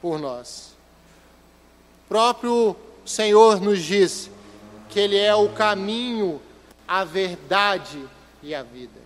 por 0.00 0.18
nós. 0.18 0.72
O 2.04 2.08
próprio 2.08 2.76
Senhor 3.04 3.60
nos 3.60 3.82
diz 3.82 4.30
que 4.88 4.98
Ele 4.98 5.16
é 5.16 5.34
o 5.34 5.50
caminho, 5.50 6.40
a 6.86 7.04
verdade 7.04 8.02
e 8.42 8.54
a 8.54 8.62
vida. 8.62 9.00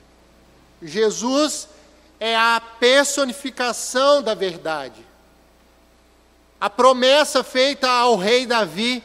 Jesus 0.81 1.69
é 2.19 2.37
a 2.37 2.61
personificação 2.79 4.23
da 4.23 4.35
verdade. 4.35 5.05
A 6.61 6.71
promessa 6.71 7.43
feita 7.43 7.89
ao 7.89 8.17
rei 8.17 8.47
Davi 8.47 9.03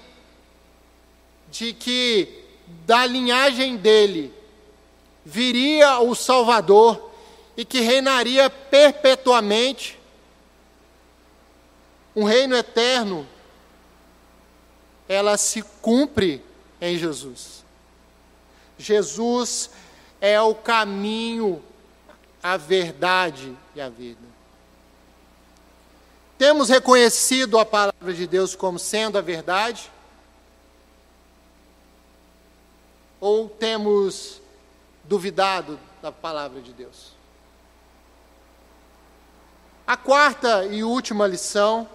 de 1.50 1.74
que 1.74 2.44
da 2.86 3.06
linhagem 3.06 3.78
dele 3.78 4.34
viria 5.26 6.00
o 6.00 6.14
Salvador 6.14 7.12
e 7.56 7.66
que 7.66 7.80
reinaria 7.80 8.50
perpetuamente, 8.50 9.97
um 12.18 12.24
reino 12.24 12.56
eterno, 12.56 13.28
ela 15.08 15.38
se 15.38 15.62
cumpre 15.62 16.44
em 16.82 16.98
Jesus. 16.98 17.64
Jesus 18.76 19.70
é 20.20 20.42
o 20.42 20.56
caminho, 20.56 21.64
a 22.42 22.58
verdade 22.58 23.56
e 23.76 23.80
a 23.80 23.88
vida. 23.88 24.26
Temos 26.40 26.70
reconhecido 26.70 27.60
a 27.60 27.64
palavra 27.64 28.12
de 28.12 28.26
Deus 28.26 28.56
como 28.56 28.80
sendo 28.80 29.20
a 29.20 29.22
verdade? 29.22 29.92
Ou 33.20 33.48
temos 33.48 34.42
duvidado 35.04 35.80
da 36.02 36.12
palavra 36.12 36.62
de 36.62 36.74
Deus? 36.74 37.12
A 39.86 39.96
quarta 39.96 40.66
e 40.66 40.84
última 40.84 41.28
lição 41.28 41.88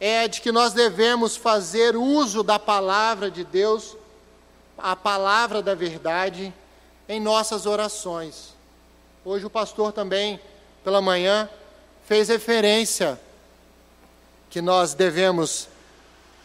é 0.00 0.28
de 0.28 0.40
que 0.40 0.52
nós 0.52 0.72
devemos 0.72 1.36
fazer 1.36 1.96
uso 1.96 2.42
da 2.42 2.58
palavra 2.58 3.30
de 3.30 3.44
Deus, 3.44 3.96
a 4.76 4.94
palavra 4.94 5.60
da 5.60 5.74
verdade, 5.74 6.52
em 7.08 7.18
nossas 7.18 7.66
orações. 7.66 8.54
Hoje 9.24 9.44
o 9.44 9.50
pastor 9.50 9.92
também, 9.92 10.40
pela 10.84 11.00
manhã, 11.00 11.48
fez 12.06 12.28
referência 12.28 13.20
que 14.48 14.62
nós 14.62 14.94
devemos 14.94 15.68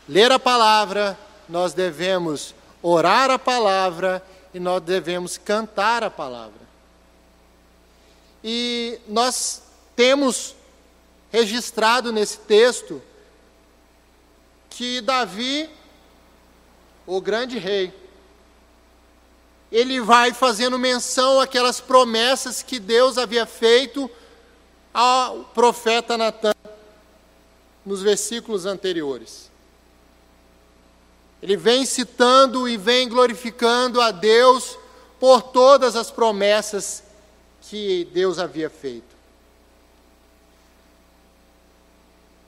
ler 0.10 0.32
a 0.32 0.40
palavra, 0.40 1.18
nós 1.48 1.74
devemos 1.74 2.56
orar 2.82 3.30
a 3.30 3.40
palavra 3.40 4.24
e 4.54 4.60
nós 4.60 4.82
devemos 4.82 5.38
cantar 5.38 6.04
a 6.04 6.10
palavra. 6.10 6.62
E 8.44 9.00
nós 9.08 9.62
temos 9.96 10.56
registrado 11.32 12.12
nesse 12.12 12.40
texto 12.40 13.02
que 14.76 15.02
Davi, 15.02 15.70
o 17.06 17.22
grande 17.22 17.60
rei, 17.60 17.94
ele 19.72 20.02
vai 20.02 20.34
fazendo 20.34 20.80
menção 20.80 21.40
àquelas 21.40 21.80
promessas 21.80 22.64
que 22.64 22.80
Deus 22.80 23.18
havia 23.18 23.46
feito 23.46 24.10
ao 24.92 25.44
profeta 25.46 26.18
Natan 26.18 26.54
nos 27.86 28.02
versículos 28.02 28.66
anteriores. 28.66 29.52
Ele 31.42 31.56
vem 31.56 31.86
citando 31.86 32.68
e 32.68 32.76
vem 32.76 33.08
glorificando 33.08 34.02
a 34.02 34.10
Deus 34.10 34.78
por 35.20 35.42
todas 35.42 35.96
as 35.96 36.10
promessas 36.10 37.04
que 37.62 38.06
Deus 38.12 38.40
havia 38.40 38.70
feito. 38.70 39.14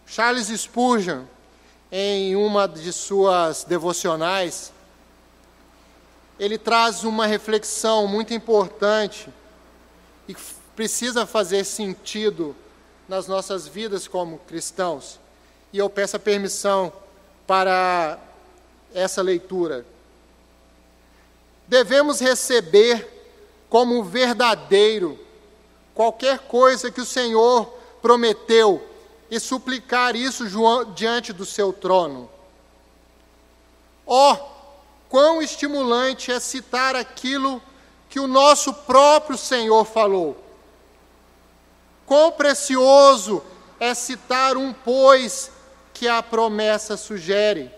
Charles 0.08 0.48
Spurgeon, 0.48 1.26
em 1.92 2.36
uma 2.36 2.68
de 2.68 2.92
suas 2.92 3.64
devocionais, 3.64 4.74
ele 6.40 6.58
traz 6.58 7.04
uma 7.04 7.26
reflexão 7.26 8.08
muito 8.08 8.34
importante 8.34 9.30
e 10.28 10.36
precisa 10.76 11.26
fazer 11.26 11.64
sentido 11.64 12.56
nas 13.08 13.28
nossas 13.28 13.68
vidas 13.68 14.08
como 14.08 14.40
cristãos. 14.40 15.20
E 15.72 15.78
eu 15.78 15.90
peço 15.90 16.18
a 16.18 16.20
permissão 16.20 16.92
para 17.48 18.20
essa 18.94 19.22
leitura. 19.22 19.86
Devemos 21.68 22.20
receber 22.20 23.08
como 23.70 24.04
verdadeiro 24.04 25.20
qualquer 25.94 26.40
coisa 26.40 26.92
que 26.92 27.02
o 27.02 27.06
Senhor 27.06 27.66
prometeu 28.02 28.86
e 29.30 29.40
suplicar 29.40 30.16
isso 30.16 30.46
diante 30.94 31.34
do 31.34 31.46
seu 31.46 31.74
trono. 31.74 32.30
Oh, 34.06 34.36
quão 35.10 35.42
estimulante 35.42 36.32
é 36.32 36.40
citar 36.40 36.96
aquilo 36.96 37.62
que 38.10 38.20
o 38.20 38.28
nosso 38.28 38.74
próprio 38.74 39.38
Senhor 39.38 39.84
falou. 39.86 40.38
Quão 42.06 42.32
precioso 42.32 43.44
é 43.80 43.94
citar 43.94 44.58
um 44.58 44.72
pois 44.72 45.52
que 45.94 46.08
a 46.08 46.22
promessa 46.22 46.96
sugere, 46.96 47.72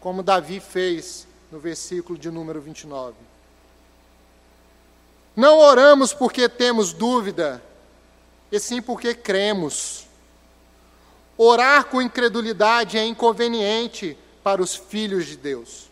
como 0.00 0.22
Davi 0.22 0.60
fez 0.60 1.26
no 1.52 1.60
versículo 1.60 2.18
de 2.18 2.30
número 2.30 2.60
29. 2.60 3.14
Não 5.36 5.58
oramos 5.58 6.12
porque 6.12 6.48
temos 6.48 6.92
dúvida, 6.92 7.62
e 8.50 8.58
sim 8.58 8.82
porque 8.82 9.14
cremos. 9.14 10.07
Orar 11.40 11.84
com 11.84 12.02
incredulidade 12.02 12.98
é 12.98 13.06
inconveniente 13.06 14.18
para 14.42 14.60
os 14.60 14.74
filhos 14.74 15.24
de 15.26 15.36
Deus. 15.36 15.88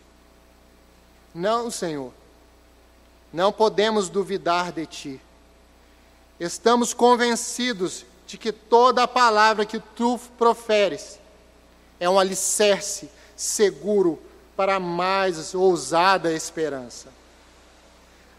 Não, 1.33 1.71
Senhor, 1.71 2.11
não 3.31 3.53
podemos 3.53 4.09
duvidar 4.09 4.73
de 4.73 4.85
Ti. 4.85 5.21
Estamos 6.37 6.93
convencidos 6.93 8.05
de 8.27 8.37
que 8.37 8.51
toda 8.51 9.03
a 9.03 9.07
palavra 9.07 9.65
que 9.65 9.79
Tu 9.79 10.19
proferes 10.37 11.17
é 11.97 12.09
um 12.09 12.19
alicerce 12.19 13.09
seguro 13.33 14.21
para 14.53 14.75
a 14.75 14.79
mais 14.81 15.55
ousada 15.55 16.33
esperança. 16.33 17.07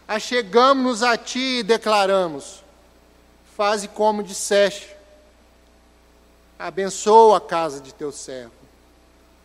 Achegamos-nos 0.07 1.01
a 1.01 1.17
Ti 1.17 1.59
e 1.59 1.63
declaramos: 1.63 2.63
Faze 3.55 3.87
como 3.87 4.21
disseste, 4.21 4.98
abençoa 6.59 7.37
a 7.37 7.41
casa 7.41 7.79
de 7.79 7.93
Teu 7.93 8.11
servo, 8.11 8.51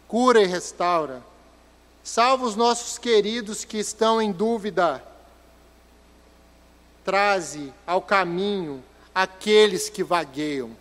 cura 0.07 0.43
e 0.43 0.47
restaura, 0.47 1.23
salva 2.03 2.45
os 2.45 2.57
nossos 2.57 2.99
queridos 2.99 3.65
que 3.65 3.79
estão 3.79 4.21
em 4.21 4.31
dúvida 4.31 5.03
traze 7.05 7.73
ao 7.87 8.01
caminho 8.01 8.83
aqueles 9.15 9.89
que 9.89 10.03
vagueiam. 10.03 10.75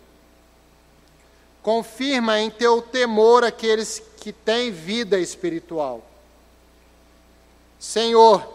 Confirma 1.62 2.40
em 2.40 2.50
teu 2.50 2.82
temor 2.82 3.44
aqueles 3.44 4.02
que 4.18 4.32
têm 4.32 4.70
vida 4.70 5.18
espiritual. 5.18 6.02
Senhor, 7.78 8.46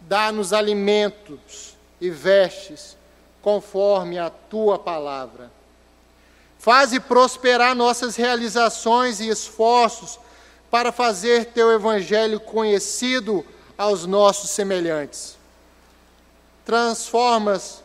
dá-nos 0.00 0.52
alimentos 0.52 1.76
e 2.00 2.08
vestes 2.08 2.96
conforme 3.42 4.18
a 4.18 4.30
tua 4.30 4.78
palavra. 4.78 5.50
Faze 6.60 7.00
prosperar 7.00 7.74
nossas 7.74 8.14
realizações 8.14 9.18
e 9.18 9.28
esforços 9.28 10.20
para 10.70 10.92
fazer 10.92 11.46
teu 11.46 11.72
evangelho 11.72 12.38
conhecido 12.38 13.44
aos 13.76 14.06
nossos 14.06 14.50
semelhantes 14.50 15.40
transformas 16.70 17.82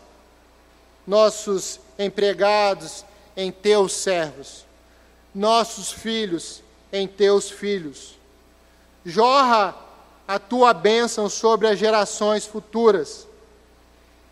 nossos 1.07 1.79
empregados 1.97 3.03
em 3.35 3.51
teus 3.51 3.93
servos, 3.93 4.63
nossos 5.33 5.91
filhos 5.91 6.61
em 6.93 7.07
teus 7.07 7.49
filhos. 7.49 8.15
Jorra 9.03 9.75
a 10.27 10.37
tua 10.37 10.71
bênção 10.71 11.27
sobre 11.29 11.67
as 11.67 11.79
gerações 11.79 12.45
futuras. 12.45 13.27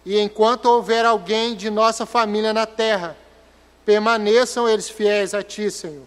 E 0.05 0.19
enquanto 0.19 0.65
houver 0.65 1.03
alguém 1.03 1.55
de 1.55 1.71
nossa 1.71 2.05
família 2.05 2.53
na 2.53 2.67
terra, 2.67 3.17
permaneçam 3.85 4.67
eles 4.67 4.89
fiéis 4.89 5.33
a 5.33 5.43
ti, 5.43 5.69
Senhor. 5.69 6.05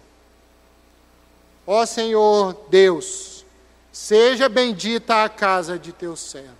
Ó 1.65 1.85
Senhor 1.85 2.53
Deus, 2.69 3.45
seja 3.91 4.47
bendita 4.47 5.23
a 5.23 5.29
casa 5.29 5.77
de 5.77 5.91
teu 5.91 6.15
servo. 6.15 6.55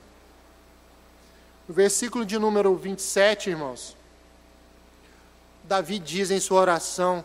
No 1.67 1.73
versículo 1.73 2.25
de 2.25 2.37
número 2.37 2.75
27, 2.75 3.49
irmãos, 3.49 3.95
Davi 5.63 5.99
diz 5.99 6.31
em 6.31 6.39
sua 6.39 6.61
oração 6.61 7.23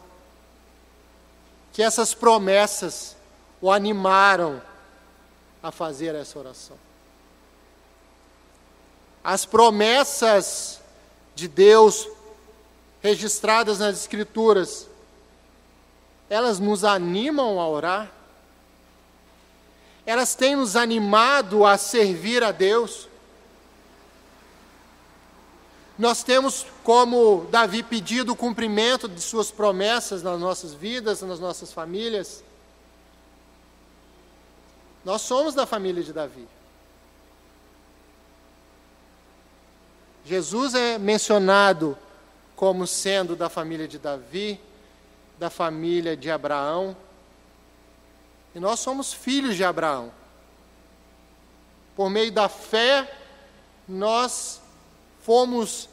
que 1.73 1.83
essas 1.83 2.13
promessas 2.13 3.17
o 3.61 3.71
animaram 3.71 4.61
a 5.63 5.71
fazer 5.71 6.15
essa 6.15 6.39
oração. 6.39 6.77
As 9.23 9.47
promessas 9.47 10.81
de 11.35 11.47
Deus 11.47 12.09
registradas 13.03 13.81
nas 13.81 13.99
Escrituras, 13.99 14.89
elas 16.31 16.59
nos 16.59 16.85
animam 16.85 17.59
a 17.59 17.69
orar, 17.69 18.13
elas 20.07 20.35
têm 20.35 20.57
nos 20.57 20.77
animado 20.77 21.67
a 21.67 21.77
servir 21.77 22.43
a 22.43 22.53
Deus. 22.53 23.09
Nós 25.99 26.25
temos, 26.25 26.67
como 26.83 27.47
Davi, 27.51 27.83
pedido 27.83 28.33
o 28.33 28.37
cumprimento 28.37 29.09
de 29.09 29.21
suas 29.21 29.51
promessas 29.51 30.23
nas 30.23 30.41
nossas 30.41 30.73
vidas, 30.73 31.21
nas 31.23 31.39
nossas 31.39 31.73
famílias. 31.73 32.43
Nós 35.05 35.23
somos 35.23 35.55
da 35.55 35.67
família 35.67 36.03
de 36.03 36.13
Davi. 36.13 36.49
Jesus 40.25 40.75
é 40.75 40.99
mencionado 40.99 41.97
como 42.63 42.87
sendo 42.87 43.35
da 43.35 43.49
família 43.49 43.89
de 43.89 43.99
Davi, 43.99 44.61
da 45.37 45.51
família 45.51 46.17
de 46.17 46.31
Abraão. 46.31 46.97
E 48.55 48.61
nós 48.61 48.79
somos 48.79 49.13
filhos 49.13 49.57
de 49.57 49.65
Abraão. 49.65 50.13
Por 51.97 52.09
meio 52.09 52.31
da 52.31 52.49
fé, 52.49 53.19
nós 53.89 54.61
fomos, 55.23 55.89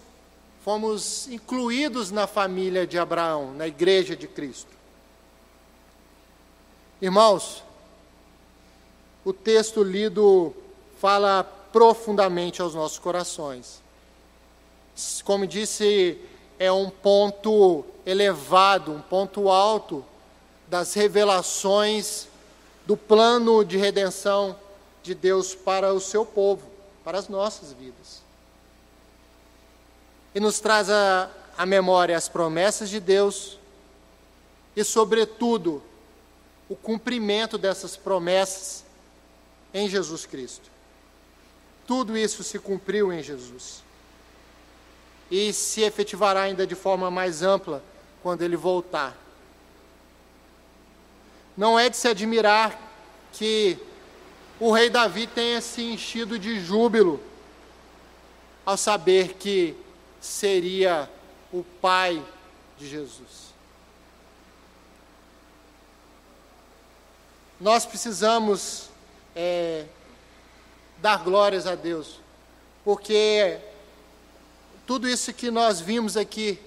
fomos 0.63 1.27
incluídos 1.29 2.11
na 2.11 2.27
família 2.27 2.85
de 2.85 2.99
Abraão, 2.99 3.51
na 3.51 3.67
igreja 3.67 4.15
de 4.15 4.27
Cristo. 4.27 4.71
Irmãos, 7.01 7.63
o 9.25 9.33
texto 9.33 9.81
lido 9.81 10.55
fala 10.99 11.43
profundamente 11.43 12.61
aos 12.61 12.75
nossos 12.75 12.99
corações. 12.99 13.81
Como 15.23 15.47
disse, 15.47 16.29
é 16.59 16.71
um 16.71 16.89
ponto 16.89 17.83
elevado, 18.05 18.91
um 18.91 19.01
ponto 19.01 19.49
alto 19.49 20.05
das 20.67 20.93
revelações 20.93 22.27
do 22.85 22.95
plano 22.95 23.65
de 23.65 23.77
redenção 23.77 24.55
de 25.01 25.15
Deus 25.15 25.55
para 25.55 25.93
o 25.93 25.99
seu 25.99 26.25
povo, 26.25 26.69
para 27.03 27.17
as 27.17 27.27
nossas 27.27 27.73
vidas 27.73 28.29
e 30.33 30.39
nos 30.39 30.59
traz 30.59 30.89
a, 30.89 31.29
a 31.57 31.65
memória 31.65 32.15
as 32.15 32.29
promessas 32.29 32.89
de 32.89 32.99
Deus 32.99 33.57
e, 34.75 34.83
sobretudo, 34.83 35.81
o 36.67 36.75
cumprimento 36.75 37.57
dessas 37.57 37.97
promessas 37.97 38.83
em 39.73 39.89
Jesus 39.89 40.25
Cristo. 40.25 40.69
Tudo 41.87 42.15
isso 42.15 42.43
se 42.43 42.59
cumpriu 42.59 43.11
em 43.11 43.23
Jesus 43.23 43.83
e 45.29 45.53
se 45.53 45.81
efetivará 45.81 46.41
ainda 46.41 46.65
de 46.65 46.75
forma 46.75 47.11
mais 47.11 47.43
ampla 47.43 47.83
quando 48.23 48.41
ele 48.41 48.57
voltar. 48.57 49.15
Não 51.55 51.77
é 51.77 51.89
de 51.89 51.97
se 51.97 52.07
admirar 52.07 52.79
que 53.33 53.77
o 54.59 54.71
rei 54.71 54.89
Davi 54.89 55.27
tenha 55.27 55.61
se 55.61 55.81
enchido 55.81 56.39
de 56.39 56.59
júbilo 56.59 57.21
ao 58.65 58.77
saber 58.77 59.33
que 59.33 59.75
seria 60.19 61.09
o 61.51 61.63
pai 61.81 62.23
de 62.77 62.87
Jesus. 62.87 63.49
Nós 67.59 67.85
precisamos 67.85 68.89
é, 69.35 69.85
dar 70.99 71.23
glórias 71.23 71.67
a 71.67 71.75
Deus, 71.75 72.19
porque 72.85 73.59
tudo 74.89 75.07
isso 75.07 75.31
que 75.31 75.51
nós 75.51 75.79
vimos 75.79 76.17
aqui 76.17 76.59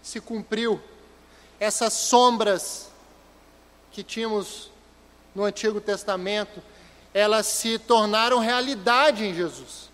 se 0.00 0.20
cumpriu, 0.20 0.80
essas 1.58 1.92
sombras 1.92 2.88
que 3.90 4.04
tínhamos 4.04 4.70
no 5.34 5.42
Antigo 5.42 5.80
Testamento, 5.80 6.62
elas 7.12 7.46
se 7.46 7.76
tornaram 7.76 8.38
realidade 8.38 9.24
em 9.24 9.34
Jesus. 9.34 9.90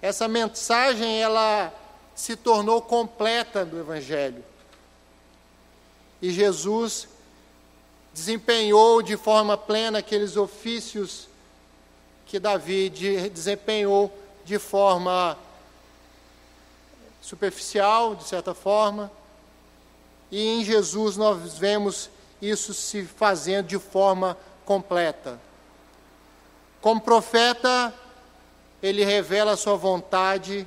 Essa 0.00 0.26
mensagem 0.26 1.20
ela 1.20 1.70
se 2.14 2.34
tornou 2.34 2.80
completa 2.80 3.62
no 3.62 3.78
evangelho. 3.78 4.42
E 6.22 6.30
Jesus 6.30 7.06
desempenhou 8.14 9.02
de 9.02 9.18
forma 9.18 9.54
plena 9.54 9.98
aqueles 9.98 10.38
ofícios 10.38 11.28
que 12.24 12.38
Davi 12.38 12.88
desempenhou 13.30 14.18
de 14.50 14.58
forma 14.58 15.38
superficial, 17.20 18.16
de 18.16 18.24
certa 18.24 18.52
forma, 18.52 19.08
e 20.28 20.44
em 20.44 20.64
Jesus 20.64 21.16
nós 21.16 21.56
vemos 21.56 22.10
isso 22.42 22.74
se 22.74 23.04
fazendo 23.04 23.68
de 23.68 23.78
forma 23.78 24.36
completa. 24.64 25.40
Como 26.80 27.00
profeta, 27.00 27.94
ele 28.82 29.04
revela 29.04 29.52
a 29.52 29.56
sua 29.56 29.76
vontade 29.76 30.66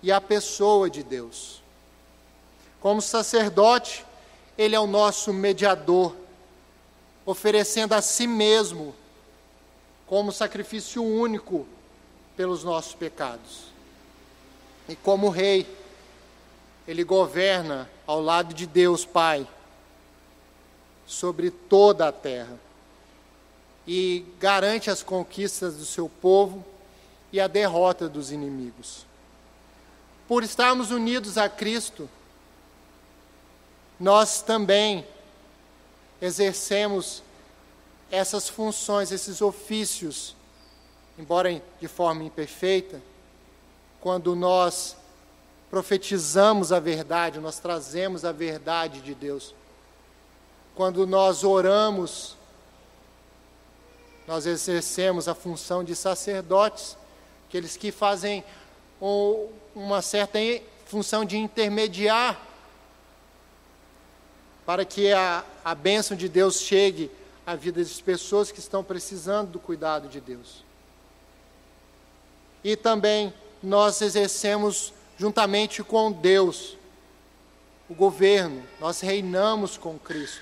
e 0.00 0.12
a 0.12 0.20
pessoa 0.20 0.88
de 0.88 1.02
Deus. 1.02 1.60
Como 2.80 3.02
sacerdote, 3.02 4.06
ele 4.56 4.76
é 4.76 4.80
o 4.80 4.86
nosso 4.86 5.32
mediador, 5.32 6.14
oferecendo 7.26 7.94
a 7.94 8.00
si 8.00 8.28
mesmo 8.28 8.94
como 10.06 10.30
sacrifício 10.30 11.02
único 11.02 11.66
pelos 12.36 12.64
nossos 12.64 12.94
pecados. 12.94 13.64
E 14.88 14.96
como 14.96 15.28
rei, 15.28 15.66
ele 16.86 17.04
governa 17.04 17.88
ao 18.06 18.20
lado 18.20 18.52
de 18.52 18.66
Deus 18.66 19.04
Pai 19.04 19.46
sobre 21.06 21.50
toda 21.50 22.08
a 22.08 22.12
terra 22.12 22.58
e 23.86 24.24
garante 24.38 24.90
as 24.90 25.02
conquistas 25.02 25.76
do 25.76 25.84
seu 25.84 26.08
povo 26.08 26.64
e 27.32 27.40
a 27.40 27.46
derrota 27.46 28.08
dos 28.08 28.30
inimigos. 28.30 29.06
Por 30.26 30.42
estarmos 30.42 30.90
unidos 30.90 31.36
a 31.36 31.48
Cristo, 31.48 32.08
nós 34.00 34.40
também 34.42 35.06
exercemos 36.20 37.22
essas 38.10 38.48
funções, 38.48 39.12
esses 39.12 39.42
ofícios, 39.42 40.34
embora 41.18 41.62
de 41.80 41.88
forma 41.88 42.24
imperfeita, 42.24 43.00
quando 44.00 44.34
nós 44.34 44.96
profetizamos 45.70 46.72
a 46.72 46.78
verdade, 46.78 47.40
nós 47.40 47.58
trazemos 47.58 48.24
a 48.24 48.32
verdade 48.32 49.00
de 49.00 49.14
Deus. 49.14 49.54
Quando 50.74 51.06
nós 51.06 51.44
oramos, 51.44 52.36
nós 54.26 54.46
exercemos 54.46 55.28
a 55.28 55.34
função 55.34 55.84
de 55.84 55.94
sacerdotes, 55.94 56.96
aqueles 57.48 57.76
que 57.76 57.92
fazem 57.92 58.44
uma 59.74 60.02
certa 60.02 60.38
função 60.86 61.24
de 61.24 61.36
intermediar 61.36 62.40
para 64.64 64.84
que 64.84 65.12
a, 65.12 65.44
a 65.64 65.74
bênção 65.74 66.16
de 66.16 66.28
Deus 66.28 66.60
chegue 66.60 67.10
à 67.46 67.54
vida 67.54 67.80
das 67.82 68.00
pessoas 68.00 68.50
que 68.50 68.58
estão 68.58 68.82
precisando 68.82 69.50
do 69.52 69.60
cuidado 69.60 70.08
de 70.08 70.20
Deus. 70.20 70.63
E 72.64 72.74
também 72.74 73.32
nós 73.62 74.00
exercemos 74.00 74.92
juntamente 75.16 75.84
com 75.84 76.10
Deus 76.10 76.76
o 77.88 77.94
governo, 77.94 78.66
nós 78.80 79.00
reinamos 79.00 79.76
com 79.76 79.98
Cristo. 79.98 80.40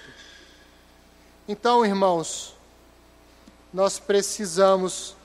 Então, 1.49 1.85
irmãos, 1.85 2.55
nós 3.75 3.99
precisamos 3.99 5.17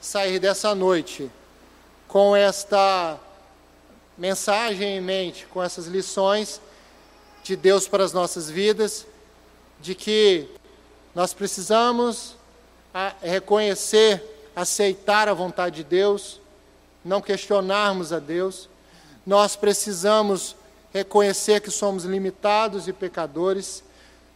sair 0.00 0.38
dessa 0.38 0.74
noite 0.74 1.30
com 2.06 2.36
esta 2.36 3.18
mensagem 4.18 4.98
em 4.98 5.00
mente, 5.00 5.46
com 5.46 5.62
essas 5.62 5.86
lições 5.86 6.60
de 7.42 7.56
Deus 7.56 7.88
para 7.88 8.04
as 8.04 8.12
nossas 8.12 8.50
vidas, 8.50 9.06
de 9.80 9.94
que 9.94 10.48
nós 11.14 11.32
precisamos 11.32 12.36
reconhecer, 13.22 14.22
aceitar 14.54 15.28
a 15.28 15.34
vontade 15.34 15.76
de 15.76 15.84
Deus, 15.84 16.40
não 17.04 17.20
questionarmos 17.20 18.12
a 18.12 18.18
Deus. 18.18 18.68
Nós 19.26 19.56
precisamos 19.56 20.56
reconhecer 20.92 21.60
que 21.60 21.70
somos 21.70 22.04
limitados 22.04 22.86
e 22.86 22.92
pecadores. 22.92 23.82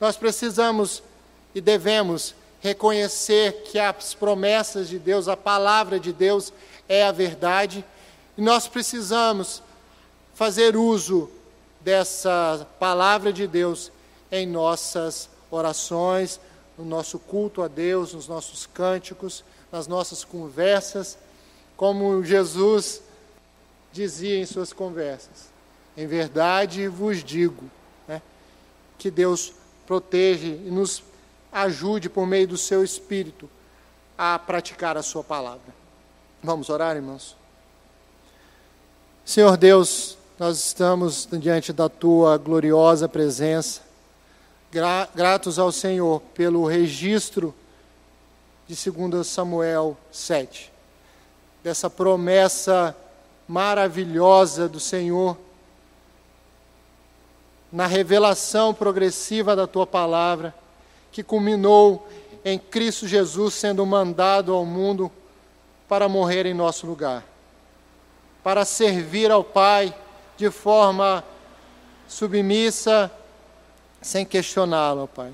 Nós 0.01 0.17
precisamos 0.17 1.03
e 1.55 1.61
devemos 1.61 2.35
reconhecer 2.61 3.63
que 3.65 3.79
as 3.79 4.15
promessas 4.15 4.89
de 4.89 4.99
Deus, 4.99 5.29
a 5.29 5.37
palavra 5.37 6.01
de 6.01 6.13
Deus 6.13 6.53
é 6.89 7.05
a 7.05 7.13
verdade, 7.13 7.85
e 8.37 8.43
nós 8.43 8.69
precisamos 8.69 9.63
fazer 10.35 10.77
uso 10.77 11.31
dessa 11.81 12.67
palavra 12.79 13.33
de 13.33 13.47
Deus 13.47 13.91
em 14.31 14.47
nossas 14.47 15.29
orações, 15.51 16.41
no 16.77 16.85
nosso 16.85 17.19
culto 17.19 17.63
a 17.63 17.69
Deus, 17.69 18.13
nos 18.13 18.29
nossos 18.29 18.67
cânticos, 18.67 19.45
nas 19.71 19.87
nossas 19.87 20.25
conversas, 20.25 21.19
como 21.77 22.25
Jesus 22.25 23.03
dizia 23.93 24.39
em 24.39 24.47
suas 24.47 24.73
conversas. 24.73 25.51
Em 25.97 26.07
verdade 26.07 26.87
vos 26.89 27.25
digo, 27.25 27.65
né, 28.07 28.21
que 28.99 29.11
Deus 29.11 29.53
protege 29.87 30.49
e 30.49 30.71
nos 30.71 31.03
ajude 31.51 32.09
por 32.09 32.27
meio 32.27 32.49
do 32.49 32.59
seu 32.59 32.85
Espírito 32.85 33.49
a 34.17 34.39
praticar 34.39 34.97
a 34.97 35.03
sua 35.03 35.25
palavra. 35.25 35.75
Vamos 36.43 36.69
orar, 36.69 36.97
irmãos? 36.97 37.37
Senhor 39.25 39.57
Deus, 39.57 40.17
nós 40.39 40.59
estamos 40.59 41.27
diante 41.33 41.73
da 41.73 41.89
tua 41.89 42.37
gloriosa 42.37 43.09
presença, 43.09 43.81
gratos 45.15 45.59
ao 45.59 45.73
Senhor 45.73 46.21
pelo 46.35 46.67
registro 46.67 47.55
de 48.69 48.91
2 48.91 49.27
Samuel 49.27 49.97
7, 50.11 50.73
dessa 51.63 51.89
promessa 51.89 52.97
maravilhosa 53.47 54.69
do 54.69 54.81
Senhor, 54.81 55.37
na 57.71 57.87
revelação 57.87 58.75
progressiva 58.75 59.55
da 59.55 59.67
tua 59.67 59.87
palavra, 59.87 60.55
que 61.13 61.23
culminou 61.23 62.09
em 62.45 62.59
Cristo 62.59 63.07
Jesus 63.07 63.55
sendo 63.55 63.85
mandado 63.87 64.53
ao 64.53 64.65
mundo 64.65 65.11
para 65.89 66.09
morrer 66.09 66.47
em 66.47 66.55
nosso 66.55 66.87
lugar, 66.87 67.25
para 68.43 68.65
servir 68.65 69.31
ao 69.31 69.45
Pai 69.45 69.95
de 70.37 70.51
forma 70.51 71.25
submissa, 72.09 73.11
sem 74.01 74.25
questioná-lo, 74.25 75.09
Pai. 75.09 75.33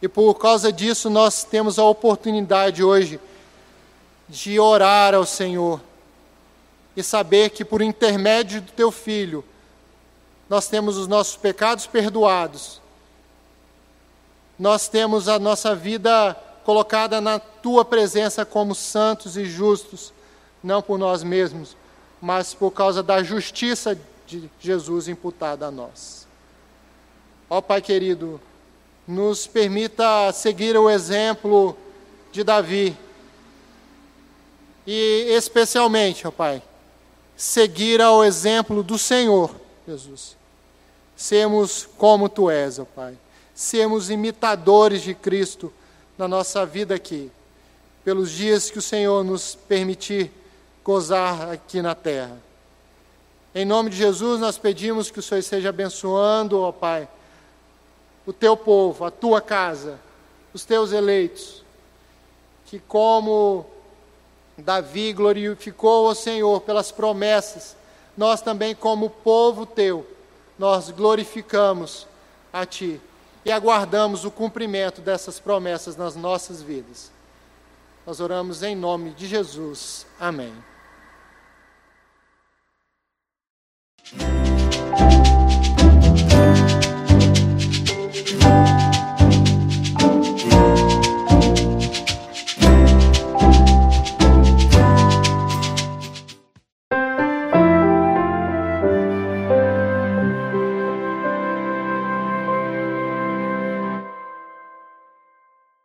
E 0.00 0.08
por 0.08 0.34
causa 0.34 0.72
disso 0.72 1.10
nós 1.10 1.44
temos 1.44 1.78
a 1.78 1.84
oportunidade 1.84 2.82
hoje 2.82 3.20
de 4.28 4.60
orar 4.60 5.14
ao 5.14 5.24
Senhor 5.24 5.80
e 6.96 7.02
saber 7.02 7.50
que 7.50 7.64
por 7.64 7.82
intermédio 7.82 8.60
do 8.60 8.72
Teu 8.72 8.90
Filho 8.90 9.44
nós 10.48 10.68
temos 10.68 10.96
os 10.96 11.06
nossos 11.06 11.36
pecados 11.36 11.86
perdoados, 11.86 12.80
nós 14.58 14.88
temos 14.88 15.28
a 15.28 15.38
nossa 15.38 15.74
vida 15.74 16.34
colocada 16.64 17.20
na 17.20 17.38
tua 17.38 17.84
presença 17.84 18.44
como 18.44 18.74
santos 18.74 19.36
e 19.36 19.44
justos, 19.44 20.12
não 20.62 20.82
por 20.82 20.98
nós 20.98 21.22
mesmos, 21.22 21.76
mas 22.20 22.54
por 22.54 22.72
causa 22.72 23.02
da 23.02 23.22
justiça 23.22 23.98
de 24.26 24.50
Jesus 24.60 25.08
imputada 25.08 25.66
a 25.66 25.70
nós. 25.70 26.26
Ó 27.48 27.60
Pai 27.60 27.80
querido, 27.80 28.40
nos 29.08 29.46
permita 29.46 30.30
seguir 30.34 30.76
o 30.76 30.90
exemplo 30.90 31.74
de 32.30 32.44
Davi. 32.44 32.94
E 34.86 35.28
especialmente, 35.30 36.28
ó 36.28 36.30
Pai, 36.30 36.62
seguir 37.34 38.02
ao 38.02 38.22
exemplo 38.22 38.82
do 38.82 38.98
Senhor, 38.98 39.50
Jesus. 39.86 40.36
Sermos 41.16 41.88
como 41.96 42.28
tu 42.28 42.50
és, 42.50 42.78
ó 42.78 42.84
Pai. 42.84 43.16
Sermos 43.54 44.10
imitadores 44.10 45.02
de 45.02 45.14
Cristo 45.14 45.72
na 46.18 46.28
nossa 46.28 46.66
vida 46.66 46.94
aqui, 46.94 47.30
pelos 48.04 48.30
dias 48.30 48.70
que 48.70 48.78
o 48.78 48.82
Senhor 48.82 49.24
nos 49.24 49.54
permitir 49.54 50.30
gozar 50.84 51.50
aqui 51.50 51.80
na 51.80 51.94
terra. 51.94 52.36
Em 53.54 53.64
nome 53.64 53.88
de 53.88 53.96
Jesus, 53.96 54.38
nós 54.38 54.58
pedimos 54.58 55.10
que 55.10 55.18
o 55.18 55.22
Senhor 55.22 55.40
esteja 55.40 55.70
abençoando, 55.70 56.60
ó 56.60 56.70
Pai, 56.70 57.08
o 58.28 58.32
teu 58.34 58.54
povo, 58.54 59.06
a 59.06 59.10
tua 59.10 59.40
casa, 59.40 59.98
os 60.52 60.62
teus 60.62 60.92
eleitos. 60.92 61.64
Que 62.66 62.78
como 62.78 63.64
Davi 64.58 65.14
glorificou 65.14 66.10
o 66.10 66.14
Senhor 66.14 66.60
pelas 66.60 66.92
promessas, 66.92 67.74
nós 68.14 68.42
também, 68.42 68.74
como 68.74 69.08
povo 69.08 69.64
teu, 69.64 70.06
nós 70.58 70.90
glorificamos 70.90 72.06
a 72.52 72.66
ti 72.66 73.00
e 73.46 73.50
aguardamos 73.50 74.26
o 74.26 74.30
cumprimento 74.30 75.00
dessas 75.00 75.40
promessas 75.40 75.96
nas 75.96 76.14
nossas 76.14 76.60
vidas. 76.60 77.10
Nós 78.06 78.20
oramos 78.20 78.62
em 78.62 78.76
nome 78.76 79.12
de 79.12 79.26
Jesus. 79.26 80.06
Amém. 80.20 80.52